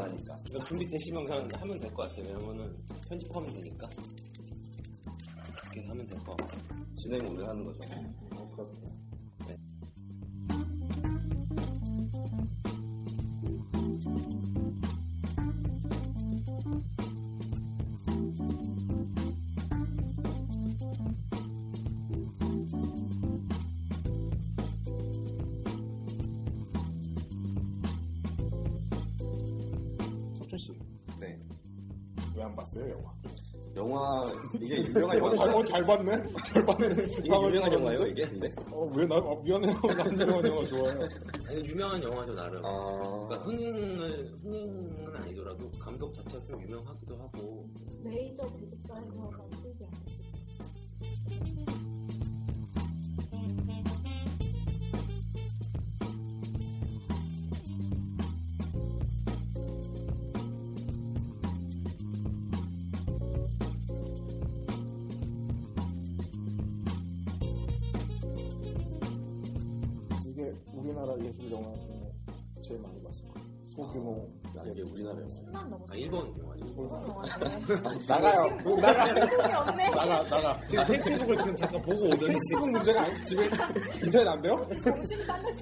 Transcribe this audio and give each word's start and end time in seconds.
그럼 0.00 0.64
준비 0.64 0.86
되시면 0.86 1.24
그냥 1.24 1.48
하면 1.54 1.78
될 1.78 1.92
것 1.94 2.08
같아요. 2.08 2.26
왜냐면은 2.34 2.76
편집하면 3.08 3.52
되니까. 3.54 3.88
그렇게 5.60 5.86
하면 5.88 6.06
될 6.06 6.18
것 6.20 6.36
같아요. 6.36 6.60
진행을 6.96 7.26
우리가 7.32 7.48
하는 7.50 7.64
거죠. 7.64 7.80
어. 7.90 8.46
네. 9.48 9.56
봤어요 32.76 32.90
영화? 32.90 33.14
영화, 33.76 34.32
이게 34.58 34.78
유명한 34.88 35.20
어, 35.22 35.30
잘, 35.32 35.46
영화. 35.48 35.58
어, 35.58 35.64
잘 35.64 35.84
봤네. 35.84 36.26
잘 36.44 36.64
봤네. 36.64 36.86
이게 37.18 37.28
유명한 37.28 37.72
영화예요, 37.72 38.06
이게? 38.06 38.22
근데? 38.26 38.50
어, 38.70 38.90
왜 38.94 39.06
나, 39.06 39.16
아, 39.16 39.34
미안해요. 39.44 39.80
난 39.98 40.12
유명한 40.12 40.46
영화 40.46 40.66
좋아해요. 40.66 41.08
아니, 41.48 41.68
유명한 41.68 42.02
영화죠 42.02 42.34
나름. 42.34 42.64
아. 42.64 43.26
그러니까 43.28 43.36
흥행을 43.50 44.34
흥행은 44.42 45.16
아니더라도 45.16 45.70
감독 45.78 46.14
자체가 46.14 46.42
좀 46.44 46.62
유명하기도 46.62 47.16
하고. 47.18 47.68
메이저 48.02 48.46
기획사에서 48.46 49.30
수익이 49.60 49.84
안 49.84 49.90
됐어요. 50.06 51.85
우리나라 70.72 71.18
예술 71.20 71.50
영화 71.52 71.74
중에 71.80 72.12
제일 72.62 72.80
많이 72.80 73.02
봤을 73.02 73.22
거예요. 73.28 73.46
소규모. 73.76 74.26
아, 74.58 74.62
이게 74.64 74.80
우리나라였어. 74.82 75.42
10만 75.42 75.68
넘었어요. 75.68 75.86
아 75.90 75.94
일본. 75.96 76.34
나가요. 78.08 78.46
나가. 78.80 79.60
없네. 79.60 79.90
나가, 79.90 80.22
나가. 80.22 80.66
지금 80.66 80.86
페이스북을 80.86 81.36
지금 81.36 81.56
잠깐 81.56 81.82
보고 81.82 82.04
오더니 82.06 82.26
페이스북 82.28 82.70
문제가 82.70 83.02
아니, 83.02 83.24
집에 83.24 83.44
인터넷 84.02 84.26
안 84.32 84.40
돼요? 84.40 84.66
정신 84.82 85.26
딴데 85.26 85.54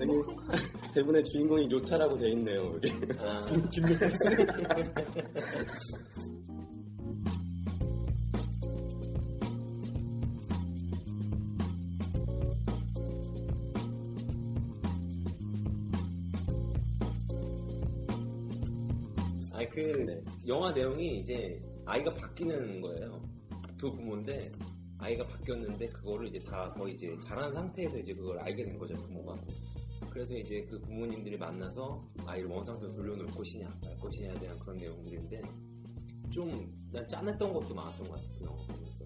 대본의 0.95 1.25
주인공이 1.25 1.69
요타라고 1.73 2.17
돼 2.17 2.29
있네요, 2.31 2.75
여기. 2.75 2.93
아, 3.19 3.45
김민호 3.73 4.09
씨. 4.11 4.15
그 19.75 20.25
영화 20.47 20.71
내용이 20.73 21.19
이제 21.19 21.61
아이가 21.85 22.15
바뀌는 22.15 22.81
거예요. 22.81 23.21
두 23.77 23.91
부모인데 23.93 24.53
아이가 24.99 25.27
바뀌었는데 25.27 25.87
그거를 25.89 26.29
이제 26.29 26.39
다 26.39 26.69
거의 26.69 26.95
이제 26.95 27.17
자란 27.23 27.53
상태에서 27.53 27.99
이제 27.99 28.15
그걸 28.15 28.39
알게 28.39 28.65
된 28.65 28.79
거죠 28.79 28.95
부모가. 28.95 29.37
그래서 30.11 30.35
이제 30.37 30.65
그 30.65 30.81
부모님들이 30.81 31.37
만나서 31.37 32.09
아이를 32.25 32.49
원상태로 32.51 32.93
돌려놓을 32.93 33.27
것이냐 33.33 33.69
말 33.83 33.97
것이냐에 33.99 34.39
대한 34.39 34.59
그런 34.61 34.77
내용들인데 34.77 35.43
좀 36.31 36.73
난 36.93 37.09
짠했던 37.09 37.53
것도 37.53 37.75
많았던 37.75 38.07
것 38.09 38.15
같아요 38.15 38.31
그 38.39 38.45
영화 38.45 38.57
보면서. 38.67 39.05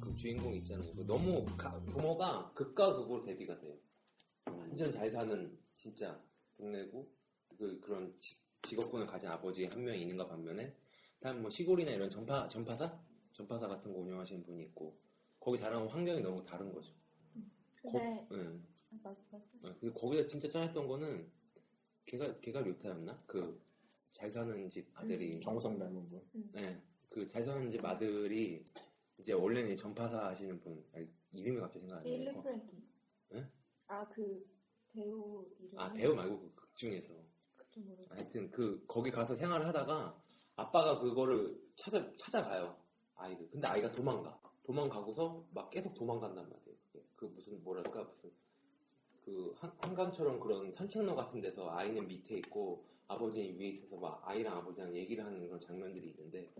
그 0.00 0.14
주인공 0.16 0.54
있잖아요. 0.54 0.88
그 0.92 1.02
너무 1.04 1.44
가- 1.56 1.80
부모가 1.86 2.52
극과 2.54 2.94
극으로 2.94 3.20
대비가 3.20 3.58
돼요. 3.58 3.74
완전 4.46 4.92
잘 4.92 5.10
사는 5.10 5.58
진짜 5.74 6.22
동네고 6.56 7.10
그 7.58 7.80
그런 7.80 8.14
지- 8.20 8.36
직업군을 8.66 9.06
가진 9.06 9.28
아버지 9.30 9.64
한 9.66 9.84
명이 9.84 10.02
있는가 10.02 10.26
반면에 10.28 10.74
다른 11.20 11.40
뭐 11.40 11.50
시골이나 11.50 11.92
이런 11.92 12.10
전파 12.10 12.46
전파사 12.48 13.00
전파사 13.32 13.68
같은 13.68 13.92
거 13.92 13.98
운영하시는 14.00 14.42
분이 14.42 14.62
있고 14.64 14.92
거기 15.40 15.58
자라는 15.58 15.88
환경이 15.88 16.20
너무 16.20 16.44
다른 16.44 16.72
거죠. 16.72 16.92
근데 17.82 18.26
응. 18.32 18.66
아, 18.92 18.98
말씀하세요. 19.04 19.60
어, 19.62 19.76
근데 19.80 19.92
거기서 19.94 20.26
진짜 20.26 20.48
짠했던 20.48 20.86
거는 20.88 21.30
걔가 22.06 22.40
걔가 22.40 22.60
료타였나? 22.60 23.16
그 23.26 23.66
잘 24.12 24.32
사는 24.32 24.70
집 24.70 24.88
아들이 24.94 25.38
정우성 25.42 25.78
닮은 25.78 26.08
분. 26.08 26.22
네. 26.52 26.82
그 27.10 27.26
잘 27.26 27.44
사는 27.44 27.70
집 27.70 27.84
아들이 27.84 28.64
이제 29.18 29.32
원래는 29.34 29.76
전파사 29.76 30.28
하시는 30.28 30.58
분 30.58 30.82
아니, 30.94 31.06
이름이 31.32 31.60
갑자기 31.60 31.80
생각 31.80 31.98
안 31.98 32.06
일리 32.06 32.24
나요. 32.24 32.42
프랭키. 32.42 32.82
네? 33.28 33.46
아, 33.88 34.08
그 34.08 34.42
배우 34.88 35.46
이름. 35.60 35.78
아 35.78 35.92
배우 35.92 36.14
말고 36.14 36.40
그 36.40 36.54
극 36.56 36.76
중에서 36.76 37.12
모르겠어요. 37.80 38.18
하여튼 38.18 38.50
그 38.50 38.84
거기 38.86 39.10
가서 39.10 39.34
생활을 39.34 39.66
하다가 39.66 40.22
아빠가 40.56 40.98
그거를 40.98 41.60
찾아 41.76 42.14
찾아가요. 42.16 42.76
아이를. 43.14 43.48
근데 43.50 43.66
아이가 43.66 43.90
도망가. 43.92 44.40
도망가고서 44.62 45.46
막 45.52 45.70
계속 45.70 45.94
도망간단 45.94 46.48
말이에요. 46.48 46.76
그 47.14 47.24
무슨 47.26 47.62
뭐랄까? 47.62 48.02
무슨 48.02 48.30
그 49.24 49.54
한, 49.56 49.72
한강처럼 49.80 50.40
그런 50.40 50.72
산책로 50.72 51.14
같은 51.14 51.40
데서 51.40 51.70
아이는 51.70 52.06
밑에 52.06 52.36
있고 52.38 52.84
아버지는 53.08 53.58
위에 53.58 53.68
있어서 53.68 53.96
막 53.96 54.20
아이랑 54.24 54.58
아버지랑 54.58 54.94
얘기를 54.94 55.24
하는 55.24 55.46
그런 55.46 55.60
장면들이 55.60 56.08
있는데 56.10 56.52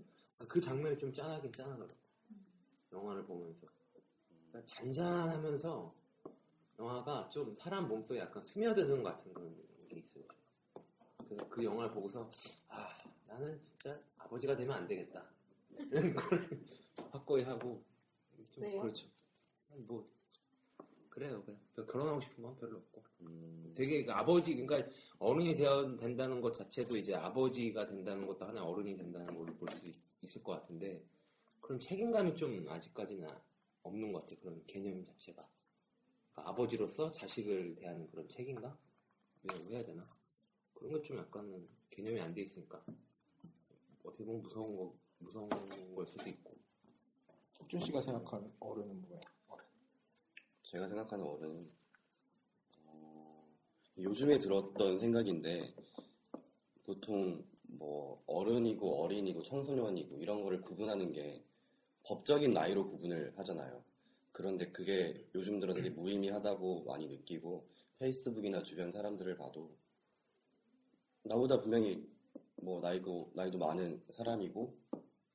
그 0.49 0.61
장면이 0.61 0.99
좀 0.99 1.13
짠하긴 1.13 1.53
짠하더라고 1.53 1.95
영화를 2.93 3.25
보면서. 3.25 3.67
그러니까 4.51 4.67
잔잔하면서 4.67 5.95
영화가 6.79 7.29
좀 7.29 7.55
사람 7.55 7.89
몸속에 7.89 8.21
약간 8.21 8.43
스며드는 8.43 9.03
것 9.03 9.11
같은 9.11 9.33
그런 9.33 9.55
게 9.89 9.97
있어요 9.97 10.25
그래서 11.29 11.49
그 11.49 11.65
영화를 11.65 11.91
보고서 11.93 12.31
아 12.69 12.97
나는 13.27 13.61
진짜 13.63 13.93
아버지가 14.19 14.55
되면 14.57 14.77
안 14.77 14.87
되겠다. 14.87 15.25
이런 15.79 16.15
걸 16.15 16.61
확고히 17.13 17.43
하고 17.45 17.83
좀 18.53 18.65
왜요? 18.65 18.83
그렇죠. 18.83 19.07
뭐 19.75 20.09
그래요. 21.11 21.43
그냥 21.45 21.61
별- 21.75 21.87
결혼하고 21.87 22.21
싶은 22.21 22.43
건 22.43 22.57
별로 22.57 22.77
없고. 22.79 23.03
음, 23.21 23.73
되게 23.77 24.05
그 24.05 24.13
아버지 24.13 24.55
그러니까 24.55 24.89
어른이 25.19 25.55
되어 25.57 25.97
된다는 25.97 26.41
것 26.41 26.53
자체도 26.53 26.97
이제 26.97 27.15
아버지가 27.15 27.87
된다는 27.87 28.27
것도 28.27 28.45
하나 28.47 28.63
어른이 28.65 28.97
된다는 28.97 29.35
걸로 29.35 29.47
볼 29.55 29.69
수 29.71 29.87
있을 30.23 30.43
것 30.43 30.53
같은데 30.53 31.03
그런 31.61 31.79
책임감이 31.81 32.35
좀 32.37 32.67
아직까지는 32.69 33.29
없는 33.83 34.13
것 34.13 34.21
같아요. 34.21 34.39
그런 34.41 34.65
개념 34.67 35.05
자체가. 35.05 35.43
그러니까 36.33 36.51
아버지로서 36.53 37.13
자식을 37.13 37.77
대하는 37.77 38.09
그런 38.11 38.29
책임감? 38.29 38.77
이라고 39.45 39.71
해야 39.71 39.83
되나 39.85 40.03
그런 40.77 40.93
것좀 40.93 41.17
약간은 41.19 41.67
개념이 41.91 42.21
안 42.21 42.35
돼 42.35 42.43
있으니까 42.43 42.83
어떻게 44.05 44.25
보면 44.25 44.43
무서운 44.43 44.77
거 44.77 44.95
무서운 45.19 45.49
걸 45.49 46.07
수도 46.07 46.29
있고 46.29 46.53
석준 47.55 47.81
씨가 47.81 48.03
생각하는 48.03 48.53
어른은 48.61 49.01
뭐예요? 49.03 49.21
어른. 49.49 49.65
제가 50.63 50.89
생각하는 50.89 51.25
어른은 51.25 51.67
어, 52.85 53.49
요즘에 53.99 54.39
들었던 54.39 54.99
생각인데 54.99 55.75
보통 56.85 57.45
뭐 57.63 58.23
어른이고 58.27 59.03
어린이고 59.03 59.43
청소년이고 59.43 60.19
이런 60.19 60.43
거를 60.43 60.61
구분하는 60.61 61.13
게 61.13 61.43
법적인 62.05 62.53
나이로 62.53 62.87
구분을 62.87 63.33
하잖아요. 63.39 63.83
그런데 64.31 64.71
그게 64.71 65.27
요즘 65.35 65.59
들어 65.59 65.73
되게 65.75 65.89
무의미하다고 65.91 66.85
많이 66.85 67.09
느끼고 67.09 67.67
페이스북이나 67.99 68.63
주변 68.63 68.93
사람들을 68.93 69.37
봐도 69.39 69.75
나보다 71.29 71.61
분명히 71.61 72.07
뭐 72.57 72.81
나이고 72.81 73.33
나이도 73.35 73.59
많은 73.59 74.03
사람이고 74.11 74.75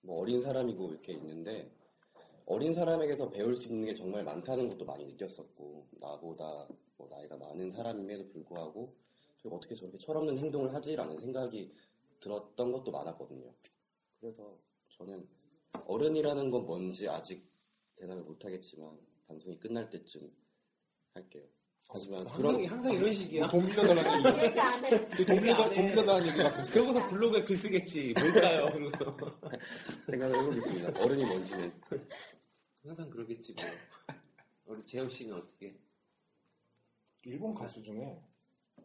뭐 0.01 0.19
어린 0.19 0.41
사람이고 0.41 0.91
이렇게 0.91 1.13
있는데 1.13 1.71
어린 2.45 2.73
사람에게서 2.73 3.29
배울 3.29 3.55
수 3.55 3.69
있는 3.69 3.85
게 3.85 3.93
정말 3.93 4.23
많다는 4.23 4.69
것도 4.69 4.85
많이 4.85 5.05
느꼈었고 5.05 5.87
나보다 5.99 6.67
뭐 6.97 7.07
나이가 7.09 7.37
많은 7.37 7.71
사람임에도 7.71 8.27
불구하고 8.29 8.95
어떻게 9.45 9.75
저렇게 9.75 9.97
철없는 9.97 10.37
행동을 10.37 10.73
하지라는 10.73 11.17
생각이 11.17 11.73
들었던 12.19 12.71
것도 12.71 12.91
많았거든요. 12.91 13.53
그래서 14.19 14.55
저는 14.89 15.27
어른이라는 15.87 16.49
건 16.51 16.65
뭔지 16.65 17.07
아직 17.07 17.43
대답을 17.95 18.23
못하겠지만 18.23 18.99
방송이 19.27 19.57
끝날 19.59 19.89
때쯤 19.89 20.31
할게요. 21.13 21.47
하지만 21.89 22.19
항상, 22.21 22.37
그런 22.37 22.65
항상 22.65 22.93
이런 22.93 23.13
식이야 23.13 23.49
동기가 23.49 23.81
달라는 23.81 24.29
얘기. 24.33 24.45
얘기 24.47 24.59
안 24.59 24.85
해. 24.85 24.89
그 25.09 25.25
동기가 25.25 25.65
안 25.65 25.71
해. 25.71 25.75
동기가 25.75 26.05
달라는 26.05 26.27
얘기 26.27 26.37
같았어요. 26.37 26.71
그러고서 26.73 27.07
블로그에 27.09 27.43
글 27.43 27.57
쓰겠지 27.57 28.13
뭘까요 28.13 28.67
생각을 30.09 30.39
해보겠습니다. 30.39 31.01
어른이 31.03 31.25
뭔지는 31.25 31.81
항상 32.83 33.09
그러겠지 33.09 33.53
뭐. 33.53 33.65
우리 34.65 34.85
재현 34.85 35.09
씨는 35.09 35.35
어떻게? 35.35 35.77
일본 37.23 37.53
가수 37.53 37.83
중에 37.83 38.23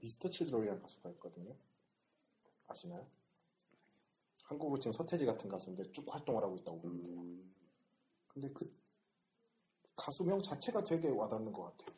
미스터 0.00 0.28
칠드런이라는 0.28 0.82
가수가 0.82 1.10
있거든요. 1.10 1.54
아시나요? 2.66 3.06
한국으로 4.42 4.78
지금 4.78 4.92
서태지 4.92 5.24
같은 5.24 5.48
가수인데 5.48 5.90
쭉 5.92 6.04
활동을 6.12 6.42
하고 6.42 6.56
있다고 6.56 6.80
보는데 6.80 7.08
음, 7.10 7.52
근데 8.28 8.48
그 8.52 8.70
가수명 9.96 10.40
자체가 10.42 10.84
되게 10.84 11.08
와닿는 11.08 11.52
것 11.52 11.76
같아요. 11.76 11.96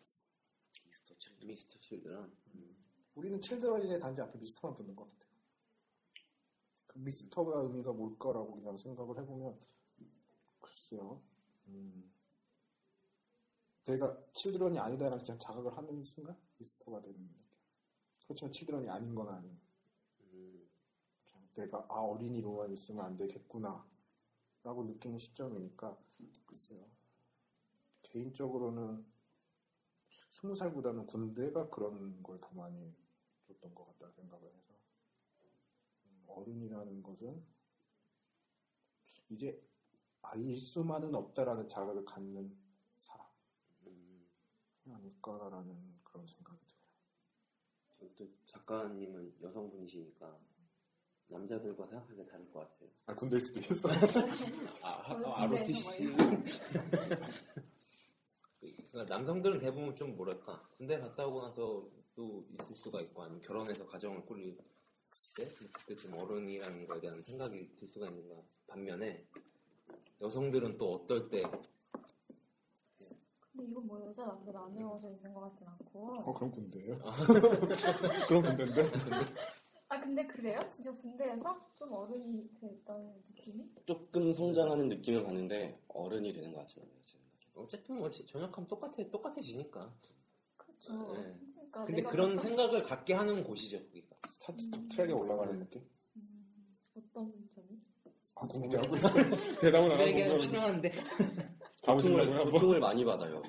미스터 1.46 1.78
칠드 1.78 1.78
미스터 1.78 1.78
칠드런. 1.78 2.36
우리는 3.14 3.40
칠드런의 3.40 4.00
단지 4.00 4.22
앞에 4.22 4.38
미스터만 4.38 4.74
붙는 4.74 4.94
것 4.94 5.04
같아요. 5.04 5.28
그 6.86 6.98
미스터가 6.98 7.60
의미가 7.60 7.92
뭘까라고 7.92 8.54
그냥 8.56 8.76
생각을 8.76 9.18
해보면 9.18 9.58
글쎄요. 10.60 11.22
음, 11.66 12.12
내가 13.84 14.16
칠드런이 14.32 14.78
아니다라는 14.78 15.24
그냥 15.24 15.38
자각을 15.38 15.76
하는 15.76 16.02
순간 16.04 16.36
미스터가 16.58 17.00
되는 17.00 17.18
느낌. 17.18 17.38
그렇지만 18.24 18.52
칠드런이 18.52 18.88
아닌 18.88 19.14
건 19.14 19.28
아니에요. 19.28 19.56
음, 20.20 20.68
그냥 21.24 21.48
내가 21.54 21.86
아 21.88 22.00
어린이로만 22.00 22.72
있으면 22.72 23.04
안 23.04 23.16
되겠구나 23.16 23.86
라고 24.62 24.84
느끼는 24.84 25.18
시점이니까 25.18 25.96
글쎄요 26.44 26.84
개인적으로는 28.02 29.04
스무 30.28 30.54
살보다는 30.54 31.06
군대가 31.06 31.68
그런 31.70 32.22
걸 32.22 32.38
더 32.40 32.50
많이 32.54 32.94
줬던 33.46 33.74
것 33.74 33.86
같다 33.98 34.10
생각을 34.12 34.46
해서 34.54 34.74
음, 36.04 36.24
어른이라는 36.26 37.02
것은 37.02 37.42
이제 39.30 39.60
아이일 40.22 40.56
수만은 40.58 41.14
없다라는 41.14 41.68
자각을 41.68 42.04
갖는 42.04 42.56
사람이 42.98 43.30
음. 43.86 44.26
아닐까라는 44.90 45.98
그런 46.04 46.26
생각이 46.26 46.58
들어요. 46.66 48.14
또 48.16 48.28
작가님은 48.46 49.36
여성분이시니까 49.42 50.38
남자들과 51.28 51.86
생각하기가 51.86 52.24
다를 52.26 52.50
것 52.50 52.60
같아요. 52.60 52.88
아 53.06 53.14
군대일 53.14 53.40
수도 53.40 53.60
있어. 53.60 53.88
아, 54.82 55.02
저는 55.02 55.26
아, 55.26 55.42
아로티 55.42 55.72
군대에서 55.72 55.92
씨. 55.92 56.04
그러니까 56.04 57.28
남성들은 59.08 59.58
대부분 59.58 59.96
좀 59.96 60.14
뭐랄까 60.16 60.62
군대 60.76 60.98
갔다 60.98 61.26
오고 61.26 61.42
나서 61.42 61.88
또 62.14 62.44
있을 62.52 62.74
수가 62.74 63.00
있고 63.02 63.22
아니면 63.22 63.40
결혼해서 63.42 63.86
가정을 63.86 64.26
꾸릴 64.26 64.56
때 65.36 65.44
그때 65.72 65.96
좀 65.96 66.14
어른이라는 66.14 66.86
거에 66.86 67.00
대한 67.00 67.22
생각이 67.22 67.74
들 67.76 67.88
수가 67.88 68.08
있는가 68.08 68.42
반면에 68.66 69.24
여성들은 70.20 70.76
또 70.76 70.94
어떨 70.94 71.28
때 71.30 71.42
근데 73.52 73.70
이건 73.70 73.86
뭐 73.86 74.04
여자 74.06 74.26
남자 74.26 74.52
나누어져 74.52 75.10
있는 75.10 75.32
것 75.32 75.40
같진 75.40 75.66
않고. 75.66 76.14
어 76.24 76.34
그럼 76.34 76.50
군대예요? 76.50 76.98
그럼 78.28 78.42
군대인데? 78.42 78.90
아 79.88 79.98
근데 80.00 80.26
그래요? 80.26 80.60
진짜 80.68 80.92
군대에서 80.92 81.58
좀 81.76 81.92
어른이 81.92 82.50
됐다는 82.52 83.14
느낌이? 83.30 83.70
조금 83.86 84.32
성장하는 84.32 84.88
느낌을 84.88 85.24
받는데 85.24 85.80
어른이 85.88 86.30
되는 86.32 86.52
것 86.52 86.60
같지는 86.60 86.86
않아요. 86.86 86.98
어쨌든 87.58 87.98
뭐 87.98 88.10
전역하면 88.10 88.66
똑같아 88.68 88.96
똑같아지니까. 89.10 89.92
그렇죠. 90.56 90.92
네. 91.14 91.30
그러니까 91.54 91.84
근데 91.84 92.02
그런 92.02 92.32
어떤- 92.32 92.38
생각을 92.44 92.82
갖게 92.82 93.14
하는 93.14 93.42
곳이죠 93.44 93.78
거기가. 93.84 94.16
스타트 94.30 94.88
트랙에 94.88 95.12
올라가는 95.12 95.58
느낌? 95.58 95.82
음, 96.16 96.76
어떤 96.94 97.32
점이? 97.54 97.78
아 98.34 98.46
궁금해하고 98.46 98.96
있어. 98.96 99.08
대답은 99.60 99.90
안 99.92 100.00
하고 100.00 100.38
필요한데 100.40 100.92
가보시려고요 101.82 102.26
고통을? 102.34 102.52
고통을 102.52 102.80
많이 102.80 103.04
받아요. 103.04 103.42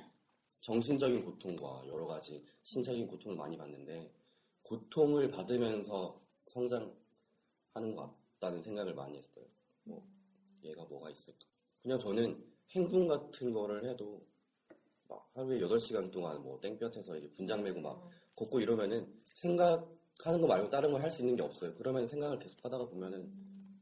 정신적인 0.62 1.24
고통과 1.24 1.84
여러 1.88 2.06
가지 2.06 2.44
신적인 2.64 3.08
고통을 3.08 3.38
많이 3.38 3.56
받는데 3.58 4.12
고통을 4.64 5.30
받으면서 5.32 6.20
성장하는 6.48 7.96
것 7.96 8.14
같다는 8.40 8.62
생각을 8.62 8.94
많이 8.94 9.18
했어요. 9.18 9.46
뭐 9.84 10.06
얘가 10.64 10.84
뭐가 10.86 11.10
있을까? 11.12 11.40
그냥 11.82 11.98
저는 12.00 12.44
행군 12.72 13.08
같은 13.08 13.54
거를 13.54 13.90
해도 13.90 14.26
막 15.08 15.30
하루에 15.34 15.60
8시간 15.60 16.12
동안 16.12 16.42
뭐 16.44 16.60
땡볕에서 16.62 17.18
이제 17.18 17.32
분장 17.34 17.64
메고 17.64 17.80
막 17.80 18.10
걷고 18.36 18.60
이러면은 18.60 19.12
생각하는 19.26 20.42
거 20.42 20.48
말고 20.48 20.70
다른 20.70 20.92
걸 20.92 21.02
할 21.02 21.12
수 21.12 21.22
있는 21.24 21.36
게 21.36 21.42
없어요. 21.42 21.74
그러면 21.76 22.06
생각을 22.06 22.38
계속 22.40 22.64
하다가 22.64 22.88
보면은 22.90 23.32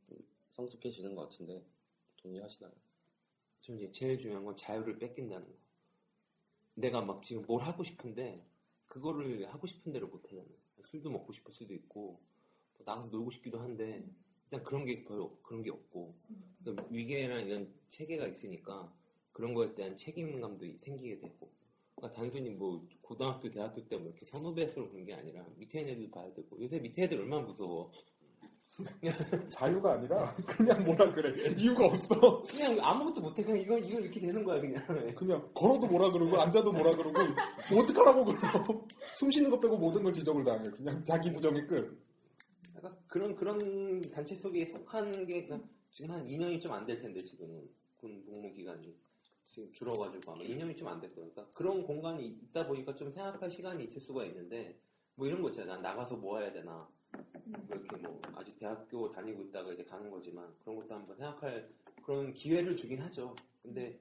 좀 0.08 0.18
성숙해지는 0.54 1.16
것 1.16 1.30
같은데 1.30 1.66
동의하시나요? 2.18 2.72
저는 3.62 3.82
이제 3.82 3.92
제일 3.92 4.18
중요한 4.18 4.46
건 4.46 4.56
자유를 4.56 4.98
뺏긴다는 5.00 5.46
거. 5.48 5.54
내가 6.76 7.02
막 7.02 7.24
지금 7.24 7.44
뭘 7.46 7.62
하고 7.64 7.84
싶은데 7.84 8.46
그거를 8.88 9.52
하고 9.52 9.68
싶은 9.68 9.92
대로 9.92 10.08
못 10.08 10.24
하잖아요. 10.26 10.56
술도 10.86 11.10
먹고 11.10 11.34
싶을 11.34 11.52
수도 11.54 11.74
있고 11.74 12.22
뭐 12.78 12.86
나가서 12.86 13.10
놀고 13.10 13.32
싶기도 13.32 13.60
한데 13.60 14.08
그냥 14.50 14.64
그런 14.64 14.86
게 14.86 15.04
별로 15.04 15.38
그런 15.42 15.62
게 15.64 15.70
없고 15.72 16.16
그러니까 16.64 16.86
위계나 16.90 17.40
이런 17.42 17.74
체계가 17.90 18.28
있으니까 18.28 18.92
그런 19.32 19.54
거에 19.54 19.74
대한 19.76 19.96
책임감도 19.96 20.66
생기게 20.78 21.20
되고 21.20 21.50
그러니까 21.96 22.20
단순히 22.20 22.50
뭐 22.52 22.82
고등학교 23.02 23.50
대학교 23.50 23.86
때 23.88 23.98
뭐 23.98 24.08
이렇게 24.08 24.26
선후배수로 24.26 24.90
그런 24.90 25.06
게 25.06 25.14
아니라 25.14 25.46
밑에 25.58 25.80
있는 25.82 25.94
애들 25.96 26.12
봐야 26.12 26.32
되고 26.34 26.62
요새 26.62 26.80
밑에 26.80 27.04
애들 27.04 27.20
얼마나 27.20 27.44
무서워 27.46 27.92
자유가 29.50 29.94
아니라 29.94 30.36
그냥 30.46 30.84
뭐라 30.84 31.12
그래 31.12 31.34
이유가 31.58 31.88
없어. 31.88 32.44
그냥 32.44 32.78
아무것도 32.80 33.22
못해. 33.22 33.44
그냥 33.44 33.60
이거, 33.60 33.76
이거 33.80 34.00
이렇게 34.00 34.20
되는 34.20 34.44
거야, 34.44 34.62
그냥. 34.62 34.86
그냥 35.16 35.50
걸어도 35.56 35.88
뭐라 35.88 36.12
그러고 36.12 36.40
앉아도 36.40 36.72
뭐라 36.72 36.96
그러고 36.96 37.20
뭐 37.72 37.82
어떡하라고 37.82 38.26
그러고 38.26 38.88
숨 39.16 39.32
쉬는 39.32 39.50
거 39.50 39.60
빼고 39.60 39.78
모든 39.78 40.04
걸 40.04 40.14
지적을 40.14 40.44
당해. 40.44 40.70
그냥 40.70 41.04
자기 41.04 41.34
부정의 41.34 41.66
끝. 41.66 42.07
그런, 43.08 43.36
그런 43.36 44.02
단체 44.02 44.36
속에 44.36 44.66
속한 44.66 45.26
게 45.26 45.46
그냥 45.46 45.68
지금 45.92 46.16
한 46.16 46.26
2년이 46.26 46.62
좀 46.62 46.74
안 46.74 46.86
될 46.86 47.00
텐데, 47.00 47.20
지금은. 47.22 47.70
군 47.98 48.24
복무 48.26 48.52
기간이. 48.52 48.96
지금 49.48 49.72
줄어가지고 49.72 50.34
아마 50.34 50.44
2년이 50.44 50.76
좀안 50.78 51.00
됐거든요. 51.00 51.32
그러니까 51.32 51.58
그런 51.58 51.84
공간이 51.84 52.28
있다 52.28 52.68
보니까 52.68 52.96
좀 52.96 53.12
생각할 53.12 53.50
시간이 53.50 53.86
있을 53.86 54.02
수가 54.02 54.26
있는데, 54.26 54.80
뭐 55.16 55.26
이런 55.28 55.42
거 55.42 55.50
있잖아. 55.50 55.74
난 55.74 55.82
나가서 55.82 56.18
뭐 56.18 56.40
해야 56.40 56.52
되나. 56.52 56.88
뭐 57.46 57.66
이렇게 57.70 57.96
뭐, 57.98 58.22
아직 58.36 58.58
대학교 58.58 59.10
다니고 59.10 59.44
있다가 59.46 59.72
이제 59.74 59.84
가는 59.86 60.12
거지만, 60.12 60.54
그런 60.60 60.76
것도 60.76 60.94
한번 60.94 61.16
생각할 61.16 61.70
그런 62.04 62.34
기회를 62.34 62.76
주긴 62.76 63.00
하죠. 63.02 63.34
근데 63.64 64.00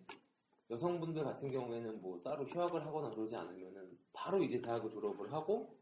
여성분들 0.69 1.23
같은 1.25 1.49
경우에는 1.51 2.03
뭐 2.03 2.21
따로 2.23 2.45
휴학을 2.45 2.85
하거나 2.85 3.09
그러지 3.11 3.35
않으면은 3.37 3.97
바로 4.13 4.43
이제 4.43 4.61
대학을 4.61 4.91
졸업을 4.91 5.33
하고, 5.33 5.79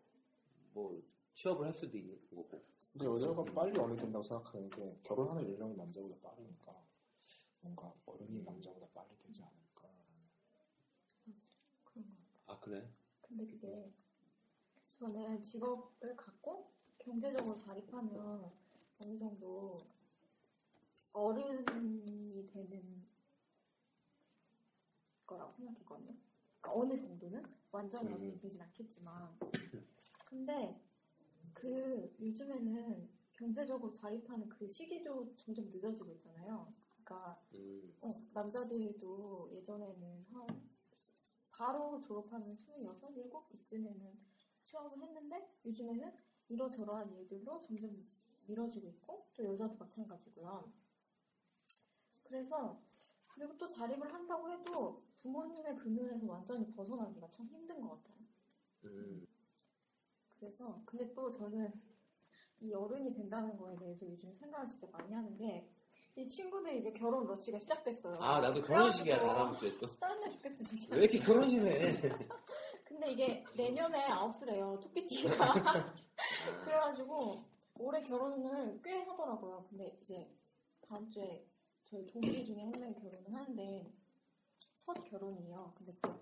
뭐 0.75 1.03
취업을 1.35 1.67
할 1.67 1.73
수도 1.73 1.97
있는 1.97 2.17
거고. 2.31 2.63
근데 2.95 3.07
여자가 3.07 3.45
빨리 3.53 3.77
어른이 3.77 3.97
된다고 3.97 4.23
생각하는 4.23 4.71
게 4.71 4.97
결혼하는 5.03 5.43
연령이 5.51 5.75
남자보다 5.75 6.15
빠르니까 6.23 6.81
뭔가 7.61 7.93
어른이 8.07 8.43
남자보다 8.45 8.87
빨리 8.95 9.19
되지 9.19 9.43
않을까. 9.43 9.89
그런 11.87 12.07
거. 12.07 12.53
아, 12.53 12.61
그래? 12.61 12.89
근데 13.21 13.47
그게 13.47 13.93
저는 14.91 15.43
직업을 15.43 16.15
갖고 16.15 16.71
경제적으로 16.99 17.57
자립하면 17.57 18.49
어느 19.05 19.19
정도 19.19 19.77
어른이 21.13 22.47
되는 22.47 23.05
거라고 25.27 25.53
생각했거든요. 25.53 26.15
그러니까 26.61 26.81
어느 26.81 26.97
정도는 26.97 27.43
완전히 27.73 28.07
음. 28.07 28.15
어른이 28.15 28.39
되진 28.39 28.63
않겠지만 28.63 29.37
근데 30.27 30.81
그 31.55 32.15
요즘에는 32.21 33.09
경제적으로 33.33 33.93
자립하는 33.93 34.49
그 34.49 34.69
시기도 34.69 35.35
점점 35.37 35.67
늦어지고 35.67 36.13
있잖아요. 36.13 36.73
그러니까 36.91 37.41
음, 37.55 37.95
어, 38.03 38.11
남자들도 38.33 39.51
예전에는 39.53 40.25
한 40.31 40.71
바로 41.51 42.01
졸업하면 42.01 42.53
26, 42.53 42.97
7 42.97 43.09
이쯤에는 43.55 44.19
취업을 44.65 45.01
했는데 45.01 45.49
요즘에는 45.65 46.13
이러저러한 46.49 47.13
일들로 47.13 47.61
점점 47.61 48.07
미뤄지고 48.47 48.89
있고 48.89 49.29
또 49.35 49.45
여자도 49.45 49.77
마찬가지고요. 49.77 50.73
그래서 52.25 52.83
그리고 53.29 53.57
또 53.57 53.69
자립을 53.69 54.13
한다고 54.13 54.51
해도 54.51 55.05
부모님의 55.17 55.77
그늘에서 55.77 56.27
완전히 56.27 56.71
벗어나기가 56.73 57.29
참 57.31 57.47
힘든 57.49 57.81
것 57.81 58.03
같아요. 58.03 58.19
음. 58.85 59.27
그래서 60.45 60.83
근데 60.85 61.11
또 61.15 61.31
저는 61.31 61.73
이 62.61 62.73
어른이 62.75 63.15
된다는 63.15 63.57
거에 63.57 63.77
대해서 63.77 64.07
요즘 64.07 64.33
생각을 64.33 64.67
진짜 64.67 64.87
많이 64.93 65.13
하는데 65.13 65.71
이 66.17 66.29
친구들이 66.29 66.79
이제 66.79 66.93
결혼 66.93 67.27
러시가 67.27 67.59
시작됐어요. 67.59 68.17
아, 68.21 68.41
나도 68.41 68.63
결혼식이야, 68.63 69.19
다다음 69.21 69.55
주에 69.55 69.77
또. 69.79 69.87
짜증나 69.87 70.31
죽겠어 70.31 70.63
진짜. 70.63 70.95
왜 70.95 71.03
이렇게 71.05 71.19
결혼식을 71.19 71.67
해? 71.67 72.01
근데 72.85 73.13
이게 73.13 73.45
내년에 73.57 74.05
아홉수래요 74.05 74.79
토끼띠가. 74.81 75.31
그래가지고 76.65 77.43
올해 77.79 78.03
결혼을 78.03 78.81
꽤 78.85 78.93
하더라고요. 79.03 79.67
근데 79.71 79.99
이제 80.03 80.31
다음 80.83 81.09
주에 81.09 81.49
저희 81.85 82.07
동기 82.07 82.45
중에 82.45 82.61
한 82.63 82.71
명이 82.79 82.95
결혼을 82.95 83.35
하는데 83.35 83.93
첫 84.77 84.93
결혼이에요. 85.05 85.75
근데 85.77 85.93
그 86.03 86.13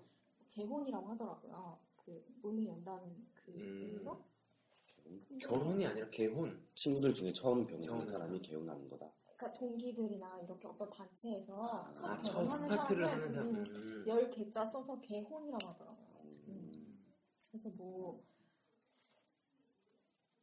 개혼이라고 0.47 1.07
하더라고요. 1.09 1.79
그 1.97 2.25
문을 2.41 2.65
연다는 2.65 3.27
그 3.43 3.51
음. 3.51 4.03
근데 5.03 5.45
결혼이 5.45 5.85
아니라 5.85 6.09
개혼. 6.09 6.65
친구들 6.75 7.13
중에 7.13 7.31
처음 7.33 7.65
결혼하는 7.65 8.05
처음. 8.05 8.07
사람이 8.07 8.41
개혼하는 8.41 8.89
거다. 8.89 9.11
그러니까 9.35 9.53
동기들이나 9.59 10.39
이렇게 10.41 10.67
어떤 10.67 10.89
단체에서 10.89 11.91
첫 11.93 12.05
아, 12.05 12.17
첫 12.23 12.31
결혼하는 12.33 12.67
스타트를 12.67 13.07
하는 13.09 13.33
사람. 13.33 13.55
음. 13.55 14.03
열 14.07 14.29
개자 14.29 14.65
써서 14.65 14.99
개혼이라고 15.01 15.67
하더라고요. 15.67 16.21
음. 16.47 17.03
그래서 17.49 17.69
뭐 17.71 18.23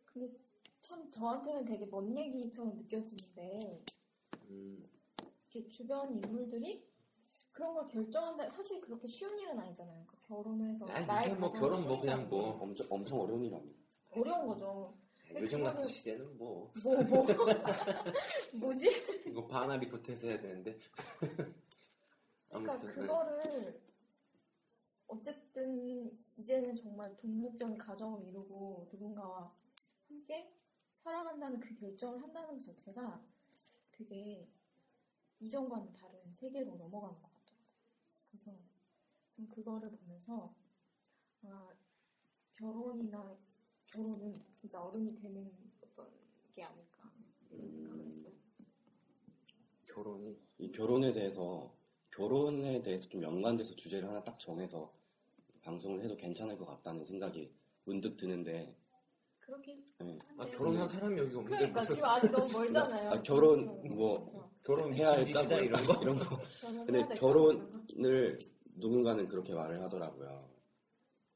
근데 0.05 0.33
참 0.81 1.11
저한테는 1.11 1.65
되게 1.65 1.87
먼 1.87 2.17
얘기처럼 2.17 2.75
느껴지는데 2.75 3.85
음. 4.51 4.89
이렇게 5.51 5.69
주변 5.69 6.13
인물들이 6.13 6.90
그런 7.53 7.75
걸 7.75 7.89
결정한다 7.89 8.49
사실 8.51 8.81
그렇게 8.81 9.07
쉬운 9.09 9.39
일은 9.39 9.59
아니잖아요. 9.59 10.05
그 10.07 10.17
결혼을 10.27 10.71
해서 10.71 10.87
아니, 10.87 11.07
나의 11.07 11.35
뭐 11.35 11.49
결혼 11.51 11.87
뭐 11.87 12.01
그냥 12.01 12.29
뭐. 12.29 12.59
엄청 12.61 12.87
엄청 12.91 13.21
어려운 13.21 13.45
일합니다. 13.45 13.79
게 14.13 14.21
어려운 14.21 14.47
거죠. 14.47 14.95
요즘 15.35 15.63
같은 15.63 15.87
시대는 15.87 16.37
뭐. 16.37 16.73
뭐 16.83 16.95
뭐 17.05 17.27
뭐지? 18.55 18.91
이거 19.27 19.47
바나리 19.47 19.89
붙어서 19.89 20.27
해야 20.27 20.41
되는데. 20.41 20.79
그러니까 22.49 22.77
네. 22.81 22.93
그거를 22.95 23.81
어쨌든 25.07 26.19
이제는 26.37 26.75
정말 26.77 27.17
독립적인 27.17 27.79
가정을 27.79 28.25
이루고 28.27 28.89
누군가와 28.93 29.53
함께 30.09 30.53
살아간다는 30.93 31.61
그 31.61 31.75
결정을 31.75 32.23
한다는 32.23 32.55
것 32.55 32.61
자체가 32.63 33.23
되게 33.93 34.49
이전과는 35.41 35.93
다른 35.93 36.19
세계로 36.33 36.77
넘어가는 36.77 37.21
것 37.23 37.30
그래서 38.31 38.57
전 39.31 39.49
그거를 39.49 39.91
보면서 39.91 40.55
아, 41.43 41.69
결혼이나 42.53 43.37
결혼은 43.87 44.33
진짜 44.53 44.81
어른이 44.81 45.15
되는 45.15 45.53
어떤 45.83 46.09
게 46.53 46.63
아닐까 46.63 47.11
이런 47.51 47.71
생각을 47.71 48.07
했어요. 48.07 48.33
결혼이. 49.87 50.39
이 50.59 50.71
결혼에 50.71 51.13
대해서 51.13 51.75
결혼에 52.11 52.83
대해서 52.83 53.09
좀 53.09 53.23
연관돼서 53.23 53.75
주제를 53.75 54.09
하나 54.09 54.23
딱 54.23 54.39
정해서 54.39 54.93
방송을 55.63 56.03
해도 56.03 56.17
괜찮을 56.17 56.57
것 56.57 56.67
같다는 56.67 57.05
생각이 57.05 57.53
문득 57.85 58.17
드는데 58.17 58.77
그렇게 59.39 59.83
네. 59.99 60.19
아, 60.39 60.45
결혼한 60.45 60.89
사람이 60.89 61.19
여기 61.19 61.35
없는데. 61.35 61.57
그러니까 61.57 61.81
무슨 61.81 61.95
지금 61.97 62.09
아직 62.09 62.31
너무 62.31 62.53
멀잖아요. 62.53 63.11
아, 63.11 63.23
결혼 63.23 63.65
뭐 63.67 64.21
그래서 64.21 64.50
결혼 64.71 64.93
해야 64.95 65.17
미친 65.17 65.37
할까 65.37 65.43
짓이다, 65.43 65.57
뭐 65.57 65.65
이런 65.65 65.87
거. 65.87 66.03
이런 66.03 66.19
거 66.19 66.39
근데? 66.87 67.15
결혼을 67.17 68.39
누군가는 68.77 69.27
그렇게 69.27 69.53
말을 69.53 69.83
하더라고요. 69.83 70.39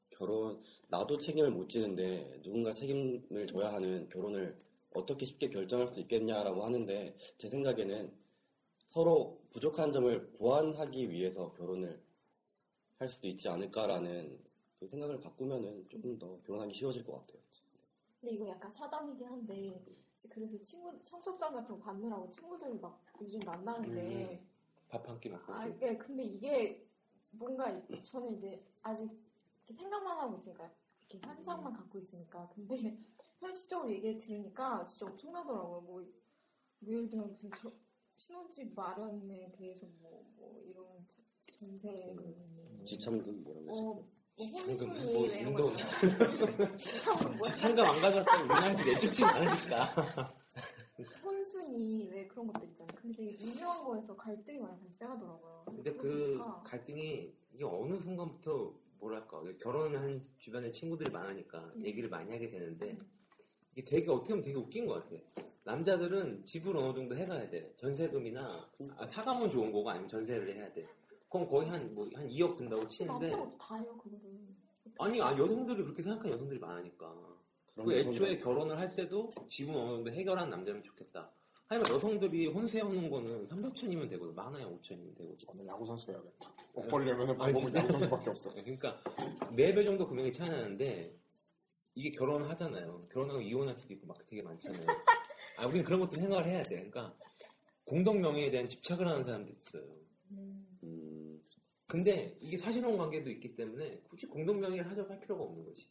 결혼 0.09 0.63
나도 0.87 1.17
책임을 1.17 1.51
못 1.51 1.67
지는데 1.67 2.39
누군가 2.41 2.73
책임을 2.73 3.45
져야 3.47 3.73
하는 3.73 4.07
결혼을 4.07 4.57
어떻게 4.93 5.25
쉽게 5.25 5.49
결정할 5.49 5.89
수 5.89 5.99
있겠냐라고 5.99 6.63
하는데 6.63 7.13
제 7.37 7.49
생각에는 7.49 8.13
서로 8.87 9.41
부족한 9.51 9.91
점을 9.91 10.31
보완하기 10.37 11.11
위해서 11.11 11.51
결혼을 11.51 12.01
할 12.97 13.09
수도 13.09 13.27
있지 13.27 13.49
않을까라는 13.49 14.39
그 14.79 14.87
생각을 14.87 15.19
바꾸면은 15.19 15.89
조금 15.89 16.17
더 16.17 16.39
결혼하기 16.43 16.73
쉬워질 16.73 17.03
것 17.03 17.13
같아요. 17.19 17.44
근데 18.25 18.37
이거 18.37 18.49
약간 18.49 18.71
사담이긴 18.71 19.27
한데 19.27 19.85
그래서 20.31 20.59
친구 20.63 20.97
청첩장 20.97 21.53
같은 21.53 21.75
거 21.75 21.77
받느라고 21.77 22.27
친구들 22.27 22.73
막 22.79 23.05
요즘 23.21 23.39
만나는데 23.45 24.43
밥한 24.89 25.19
끼 25.19 25.29
먹고. 25.29 25.53
아 25.53 25.69
예, 25.81 25.95
근데 25.95 26.23
이게 26.23 26.89
뭔가 27.29 27.79
저는 28.01 28.35
이제 28.35 28.65
아직 28.81 29.11
이렇게 29.63 29.73
생각만 29.75 30.17
하고 30.17 30.35
있으니까 30.37 30.73
이렇게 31.07 31.27
환상만 31.27 31.71
갖고 31.71 31.99
있으니까. 31.99 32.49
근데 32.49 32.97
현실적으로 33.37 33.91
얘기 33.91 34.17
들으니까 34.17 34.83
진짜 34.87 35.05
엄청나더라고요. 35.05 35.81
뭐, 35.81 36.01
뭐 36.01 36.13
예를 36.81 37.07
들어 37.07 37.25
무슨 37.25 37.51
저, 37.55 37.71
신혼집 38.15 38.73
마련에 38.73 39.51
대해서 39.51 39.85
뭐, 39.99 40.25
뭐 40.35 40.63
이런 40.65 41.05
전세금이 41.59 42.85
지참금 42.85 43.43
뭐 43.43 43.53
이런 43.53 43.67
거 43.67 43.73
어, 43.75 43.99
있 43.99 44.14
을뭐뭐 44.37 45.29
운동. 45.45 45.75
참가 47.57 47.89
안 47.89 48.01
가졌다고 48.01 48.43
우리나라에서 48.43 48.83
내쫓진 48.83 49.25
않으니까. 49.25 50.33
혼순이 51.23 52.07
왜 52.11 52.27
그런 52.27 52.47
것들 52.47 52.67
있잖아요. 52.69 52.95
근데 53.01 53.15
되게 53.17 53.31
미묘한 53.45 53.83
거에서 53.85 54.15
갈등이 54.15 54.59
많이 54.59 54.79
발생하더라고요. 54.81 55.63
근데 55.67 55.93
그 55.93 56.37
보니까 56.37 56.61
갈등이 56.63 57.33
이게 57.53 57.63
어느 57.63 57.97
순간부터 57.97 58.73
뭐랄까 58.99 59.41
결혼을 59.61 59.99
한 59.99 60.21
주변에 60.37 60.71
친구들이 60.71 61.11
많으니까 61.11 61.59
음. 61.75 61.85
얘기를 61.85 62.09
많이 62.09 62.29
하게 62.31 62.49
되는데 62.49 62.91
음. 62.91 63.09
이게 63.73 63.83
되게 63.83 64.09
어떻게 64.09 64.29
보면 64.29 64.41
되게 64.43 64.57
웃긴 64.57 64.85
것 64.85 65.03
같아. 65.03 65.21
남자들은 65.63 66.45
집을 66.45 66.75
어느 66.77 66.93
정도 66.93 67.15
해가야 67.15 67.49
돼. 67.49 67.73
전세금이나 67.77 68.69
아, 68.97 69.05
사가면 69.05 69.49
좋은 69.49 69.71
거고 69.71 69.89
아니면 69.89 70.07
전세를 70.07 70.53
해야 70.55 70.71
돼. 70.73 70.87
그럼 71.35 71.47
거의 71.49 71.69
한 71.69 71.93
뭐 71.93 72.07
한 72.13 72.27
2억 72.29 72.55
든다고 72.55 72.87
치는데 72.87 73.29
남편도 73.29 73.57
다 73.57 73.75
해요 73.75 73.97
그거를. 73.97 74.19
아니 74.99 75.21
아 75.21 75.31
여성들이 75.37 75.83
그렇게 75.83 76.01
생각하는 76.01 76.31
여성들이 76.33 76.59
많으니까 76.59 77.13
그게 77.75 77.99
애초에. 77.99 78.37
결혼을 78.39 78.77
할 78.77 78.95
때도 78.95 79.29
집은 79.49 79.75
어느 79.75 79.89
정도 79.95 80.11
해결한 80.11 80.49
남자면 80.49 80.81
좋겠다. 80.81 81.29
하지만 81.67 81.95
여성들이 81.95 82.47
혼수해오는 82.47 83.09
거는 83.09 83.47
3, 83.47 83.59
4천이면 83.61 84.07
되거든. 84.11 84.33
많아야 84.35 84.65
5천이면 84.67 85.17
되거든. 85.17 85.37
저는 85.39 85.67
야구 85.67 85.85
선수 85.85 86.11
해야겠다. 86.11 86.53
못 86.73 86.87
벌려면 86.87 87.29
아니, 87.31 87.37
방법은 87.37 87.55
진짜? 87.61 87.79
야구 87.79 87.91
선수밖에 87.93 88.29
없어. 88.29 88.49
그러니까 88.53 89.01
4배 89.51 89.83
정도 89.83 90.07
금액이 90.07 90.31
차이 90.31 90.47
나는데 90.49 91.13
이게 91.95 92.11
결혼을 92.11 92.47
하잖아요. 92.51 93.01
결혼하고 93.11 93.41
이혼할 93.41 93.75
수도 93.75 93.93
있고 93.93 94.05
막 94.07 94.17
되게 94.25 94.41
많잖아요. 94.43 94.85
아, 95.57 95.65
우리는 95.65 95.83
그런 95.83 95.99
것도 96.01 96.15
생각을 96.15 96.45
해야 96.45 96.61
돼. 96.61 96.75
그러니까 96.75 97.13
공동 97.83 98.21
명예에 98.21 98.51
대한 98.51 98.67
집착을 98.67 99.07
하는 99.07 99.25
사람도 99.25 99.51
있어요. 99.53 99.83
근데 101.95 102.35
이게 102.41 102.57
사실혼 102.57 102.97
관계도 102.97 103.29
있기 103.29 103.55
때문에 103.55 104.01
굳이 104.09 104.25
공동 104.27 104.59
명예를 104.59 104.91
하자고 104.91 105.09
할 105.09 105.17
필요가 105.21 105.45
없는 105.45 105.63
거지. 105.63 105.87